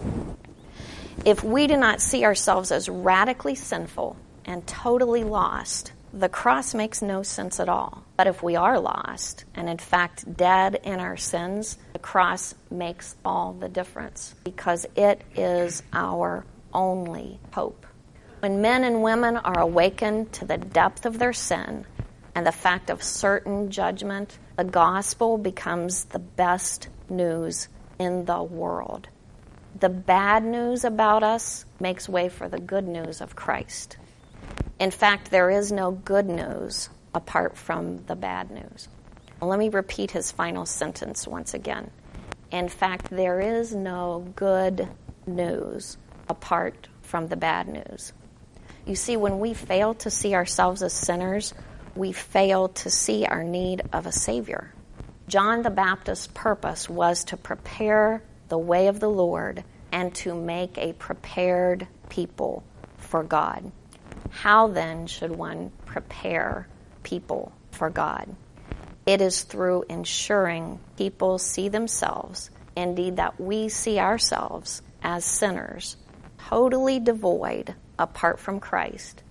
If 1.25 1.43
we 1.43 1.67
do 1.67 1.75
not 1.75 2.01
see 2.01 2.23
ourselves 2.23 2.71
as 2.71 2.87
radically 2.87 3.53
sinful 3.53 4.15
and 4.45 4.65
totally 4.65 5.25
lost, 5.25 5.91
the 6.13 6.29
cross 6.29 6.73
makes 6.73 7.01
no 7.01 7.23
sense 7.23 7.59
at 7.59 7.67
all. 7.67 8.05
But 8.15 8.27
if 8.27 8.41
we 8.41 8.55
are 8.55 8.79
lost 8.79 9.43
and 9.53 9.69
in 9.69 9.77
fact 9.77 10.37
dead 10.37 10.79
in 10.83 11.01
our 11.01 11.17
sins, 11.17 11.77
the 11.91 11.99
cross 11.99 12.55
makes 12.71 13.17
all 13.25 13.51
the 13.51 13.67
difference 13.67 14.33
because 14.45 14.85
it 14.95 15.21
is 15.35 15.83
our 15.91 16.45
only 16.73 17.39
hope. 17.51 17.85
When 18.39 18.61
men 18.61 18.85
and 18.85 19.03
women 19.03 19.35
are 19.35 19.59
awakened 19.59 20.31
to 20.33 20.45
the 20.45 20.57
depth 20.57 21.05
of 21.05 21.19
their 21.19 21.33
sin 21.33 21.85
and 22.33 22.47
the 22.47 22.53
fact 22.53 22.89
of 22.89 23.03
certain 23.03 23.71
judgment, 23.71 24.39
the 24.55 24.63
gospel 24.63 25.37
becomes 25.37 26.05
the 26.05 26.19
best 26.19 26.87
news 27.09 27.67
in 27.99 28.23
the 28.23 28.41
world 28.41 29.09
the 29.77 29.89
bad 29.89 30.43
news 30.43 30.83
about 30.83 31.23
us 31.23 31.65
makes 31.79 32.09
way 32.09 32.29
for 32.29 32.49
the 32.49 32.59
good 32.59 32.87
news 32.87 33.21
of 33.21 33.35
Christ. 33.35 33.97
In 34.79 34.91
fact, 34.91 35.31
there 35.31 35.49
is 35.49 35.71
no 35.71 35.91
good 35.91 36.25
news 36.25 36.89
apart 37.13 37.57
from 37.57 38.05
the 38.05 38.15
bad 38.15 38.51
news. 38.51 38.87
Let 39.41 39.59
me 39.59 39.69
repeat 39.69 40.11
his 40.11 40.31
final 40.31 40.65
sentence 40.65 41.27
once 41.27 41.53
again. 41.53 41.91
In 42.51 42.67
fact, 42.67 43.09
there 43.09 43.39
is 43.39 43.73
no 43.73 44.31
good 44.35 44.87
news 45.27 45.97
apart 46.27 46.87
from 47.01 47.27
the 47.27 47.35
bad 47.35 47.67
news. 47.67 48.11
You 48.85 48.95
see, 48.95 49.17
when 49.17 49.39
we 49.39 49.53
fail 49.53 49.93
to 49.95 50.09
see 50.09 50.33
ourselves 50.33 50.81
as 50.81 50.93
sinners, 50.93 51.53
we 51.95 52.11
fail 52.11 52.69
to 52.69 52.89
see 52.89 53.25
our 53.25 53.43
need 53.43 53.81
of 53.93 54.05
a 54.05 54.11
Savior. 54.11 54.73
John 55.27 55.61
the 55.61 55.69
Baptist's 55.69 56.27
purpose 56.27 56.89
was 56.89 57.23
to 57.25 57.37
prepare 57.37 58.23
the 58.49 58.57
way 58.57 58.87
of 58.87 58.99
the 58.99 59.09
Lord 59.09 59.63
and 59.91 60.13
to 60.15 60.35
make 60.35 60.77
a 60.77 60.93
prepared 60.93 61.87
people 62.09 62.63
for 62.97 63.23
God. 63.23 63.71
How 64.29 64.67
then 64.67 65.07
should 65.07 65.31
one 65.31 65.71
prepare 65.85 66.67
people 67.03 67.51
for 67.71 67.89
God? 67.89 68.35
It 69.05 69.21
is 69.21 69.43
through 69.43 69.85
ensuring 69.89 70.79
people 70.97 71.39
see 71.39 71.69
themselves, 71.69 72.51
indeed, 72.75 73.15
that 73.15 73.39
we 73.39 73.69
see 73.69 73.97
ourselves 73.97 74.81
as 75.01 75.25
sinners, 75.25 75.97
totally 76.37 76.99
devoid, 76.99 77.73
apart 77.97 78.39
from 78.39 78.59
Christ, 78.59 79.23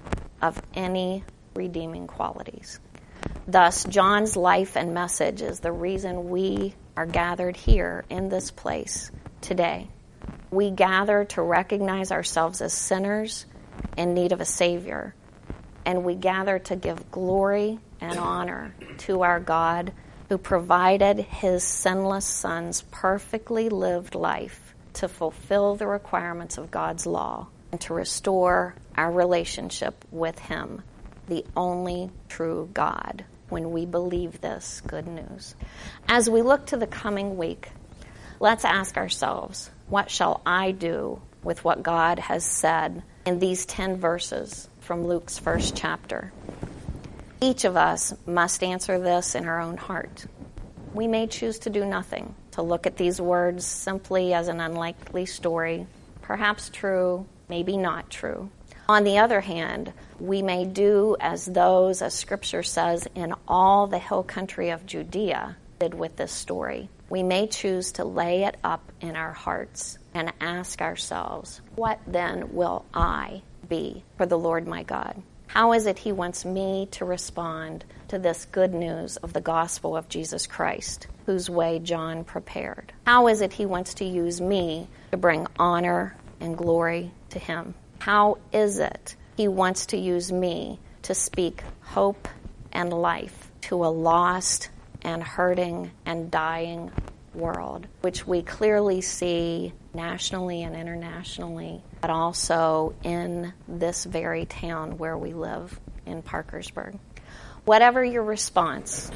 of 0.42 0.60
any 0.74 1.24
redeeming 1.54 2.06
qualities. 2.06 2.80
Thus, 3.46 3.84
John's 3.84 4.36
life 4.36 4.76
and 4.76 4.94
message 4.94 5.42
is 5.42 5.60
the 5.60 5.72
reason 5.72 6.28
we 6.28 6.74
are 6.98 7.06
gathered 7.06 7.56
here 7.56 8.04
in 8.10 8.28
this 8.28 8.50
place 8.50 9.12
today. 9.40 9.86
We 10.50 10.72
gather 10.72 11.26
to 11.26 11.42
recognize 11.42 12.10
ourselves 12.10 12.60
as 12.60 12.72
sinners 12.72 13.46
in 13.96 14.14
need 14.14 14.32
of 14.32 14.40
a 14.40 14.44
Savior, 14.44 15.14
and 15.86 16.02
we 16.02 16.16
gather 16.16 16.58
to 16.58 16.74
give 16.74 17.08
glory 17.12 17.78
and 18.00 18.18
honor 18.18 18.74
to 19.06 19.22
our 19.22 19.38
God 19.38 19.92
who 20.28 20.38
provided 20.38 21.20
His 21.20 21.62
sinless 21.62 22.26
Son's 22.26 22.82
perfectly 22.90 23.68
lived 23.68 24.16
life 24.16 24.74
to 24.94 25.06
fulfill 25.06 25.76
the 25.76 25.86
requirements 25.86 26.58
of 26.58 26.72
God's 26.72 27.06
law 27.06 27.46
and 27.70 27.80
to 27.82 27.94
restore 27.94 28.74
our 28.96 29.12
relationship 29.12 30.04
with 30.10 30.36
Him, 30.40 30.82
the 31.28 31.44
only 31.56 32.10
true 32.28 32.68
God, 32.74 33.24
when 33.48 33.70
we 33.70 33.86
believe 33.86 34.40
this 34.40 34.82
good 34.86 35.06
news. 35.06 35.54
As 36.08 36.28
we 36.28 36.42
look 36.42 36.66
to 36.66 36.76
the 36.76 36.86
coming 36.86 37.36
week, 37.36 37.70
let's 38.40 38.64
ask 38.64 38.96
ourselves 38.96 39.70
what 39.88 40.10
shall 40.10 40.42
I 40.44 40.72
do 40.72 41.20
with 41.42 41.64
what 41.64 41.82
God 41.82 42.18
has 42.18 42.44
said 42.44 43.02
in 43.24 43.38
these 43.38 43.64
10 43.66 43.96
verses 43.96 44.68
from 44.80 45.06
Luke's 45.06 45.38
first 45.38 45.76
chapter? 45.76 46.32
Each 47.40 47.64
of 47.64 47.76
us 47.76 48.14
must 48.26 48.62
answer 48.62 48.98
this 48.98 49.34
in 49.34 49.46
our 49.46 49.60
own 49.60 49.76
heart. 49.76 50.26
We 50.92 51.06
may 51.06 51.26
choose 51.26 51.60
to 51.60 51.70
do 51.70 51.84
nothing, 51.84 52.34
to 52.52 52.62
look 52.62 52.86
at 52.86 52.96
these 52.96 53.20
words 53.20 53.64
simply 53.64 54.34
as 54.34 54.48
an 54.48 54.60
unlikely 54.60 55.26
story, 55.26 55.86
perhaps 56.22 56.68
true, 56.70 57.26
maybe 57.48 57.76
not 57.76 58.10
true. 58.10 58.50
On 58.90 59.04
the 59.04 59.18
other 59.18 59.42
hand, 59.42 59.92
we 60.18 60.40
may 60.40 60.64
do 60.64 61.14
as 61.20 61.44
those, 61.44 62.00
as 62.00 62.14
Scripture 62.14 62.62
says, 62.62 63.06
in 63.14 63.34
all 63.46 63.86
the 63.86 63.98
hill 63.98 64.22
country 64.22 64.70
of 64.70 64.86
Judea 64.86 65.58
did 65.78 65.92
with 65.92 66.16
this 66.16 66.32
story. 66.32 66.88
We 67.10 67.22
may 67.22 67.48
choose 67.48 67.92
to 67.92 68.04
lay 68.04 68.44
it 68.44 68.56
up 68.64 68.90
in 69.02 69.14
our 69.14 69.34
hearts 69.34 69.98
and 70.14 70.32
ask 70.40 70.80
ourselves, 70.80 71.60
What 71.76 72.00
then 72.06 72.54
will 72.54 72.86
I 72.94 73.42
be 73.68 74.04
for 74.16 74.24
the 74.24 74.38
Lord 74.38 74.66
my 74.66 74.84
God? 74.84 75.22
How 75.48 75.74
is 75.74 75.84
it 75.84 75.98
He 75.98 76.12
wants 76.12 76.46
me 76.46 76.88
to 76.92 77.04
respond 77.04 77.84
to 78.08 78.18
this 78.18 78.46
good 78.46 78.72
news 78.72 79.18
of 79.18 79.34
the 79.34 79.42
gospel 79.42 79.98
of 79.98 80.08
Jesus 80.08 80.46
Christ, 80.46 81.08
whose 81.26 81.50
way 81.50 81.78
John 81.78 82.24
prepared? 82.24 82.94
How 83.06 83.28
is 83.28 83.42
it 83.42 83.52
He 83.52 83.66
wants 83.66 83.92
to 83.94 84.06
use 84.06 84.40
me 84.40 84.88
to 85.10 85.18
bring 85.18 85.46
honor 85.58 86.16
and 86.40 86.56
glory 86.56 87.10
to 87.30 87.38
Him? 87.38 87.74
How 87.98 88.38
is 88.52 88.78
it 88.78 89.16
He 89.36 89.48
wants 89.48 89.86
to 89.86 89.96
use 89.96 90.32
me 90.32 90.78
to 91.02 91.14
speak 91.14 91.62
hope 91.82 92.28
and 92.72 92.92
life 92.92 93.50
to 93.62 93.84
a 93.84 93.86
lost 93.86 94.70
and 95.02 95.22
hurting 95.22 95.90
and 96.04 96.30
dying 96.30 96.90
world, 97.34 97.86
which 98.00 98.26
we 98.26 98.42
clearly 98.42 99.00
see 99.00 99.72
nationally 99.94 100.62
and 100.62 100.74
internationally, 100.74 101.82
but 102.00 102.10
also 102.10 102.94
in 103.02 103.52
this 103.66 104.04
very 104.04 104.44
town 104.44 104.98
where 104.98 105.16
we 105.16 105.34
live 105.34 105.78
in 106.06 106.22
Parkersburg. 106.22 106.98
Whatever 107.64 108.04
your 108.04 108.24
response, 108.24 109.10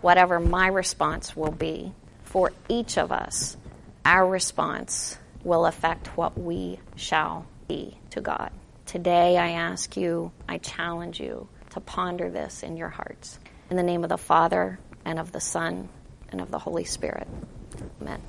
whatever 0.00 0.40
my 0.40 0.66
response 0.66 1.36
will 1.36 1.52
be, 1.52 1.92
for 2.24 2.52
each 2.68 2.98
of 2.98 3.12
us, 3.12 3.56
our 4.04 4.26
response 4.26 5.16
will 5.44 5.66
affect 5.66 6.08
what 6.16 6.38
we 6.38 6.78
shall 6.96 7.46
to 8.10 8.20
God. 8.20 8.50
Today, 8.86 9.36
I 9.36 9.50
ask 9.52 9.96
you, 9.96 10.32
I 10.48 10.58
challenge 10.58 11.20
you 11.20 11.48
to 11.70 11.80
ponder 11.80 12.30
this 12.30 12.62
in 12.62 12.76
your 12.76 12.88
hearts. 12.88 13.38
In 13.70 13.76
the 13.76 13.82
name 13.82 14.02
of 14.04 14.10
the 14.10 14.18
Father, 14.18 14.78
and 15.04 15.18
of 15.18 15.32
the 15.32 15.40
Son, 15.40 15.88
and 16.30 16.40
of 16.40 16.50
the 16.50 16.58
Holy 16.58 16.84
Spirit. 16.84 17.26
Amen. 18.00 18.20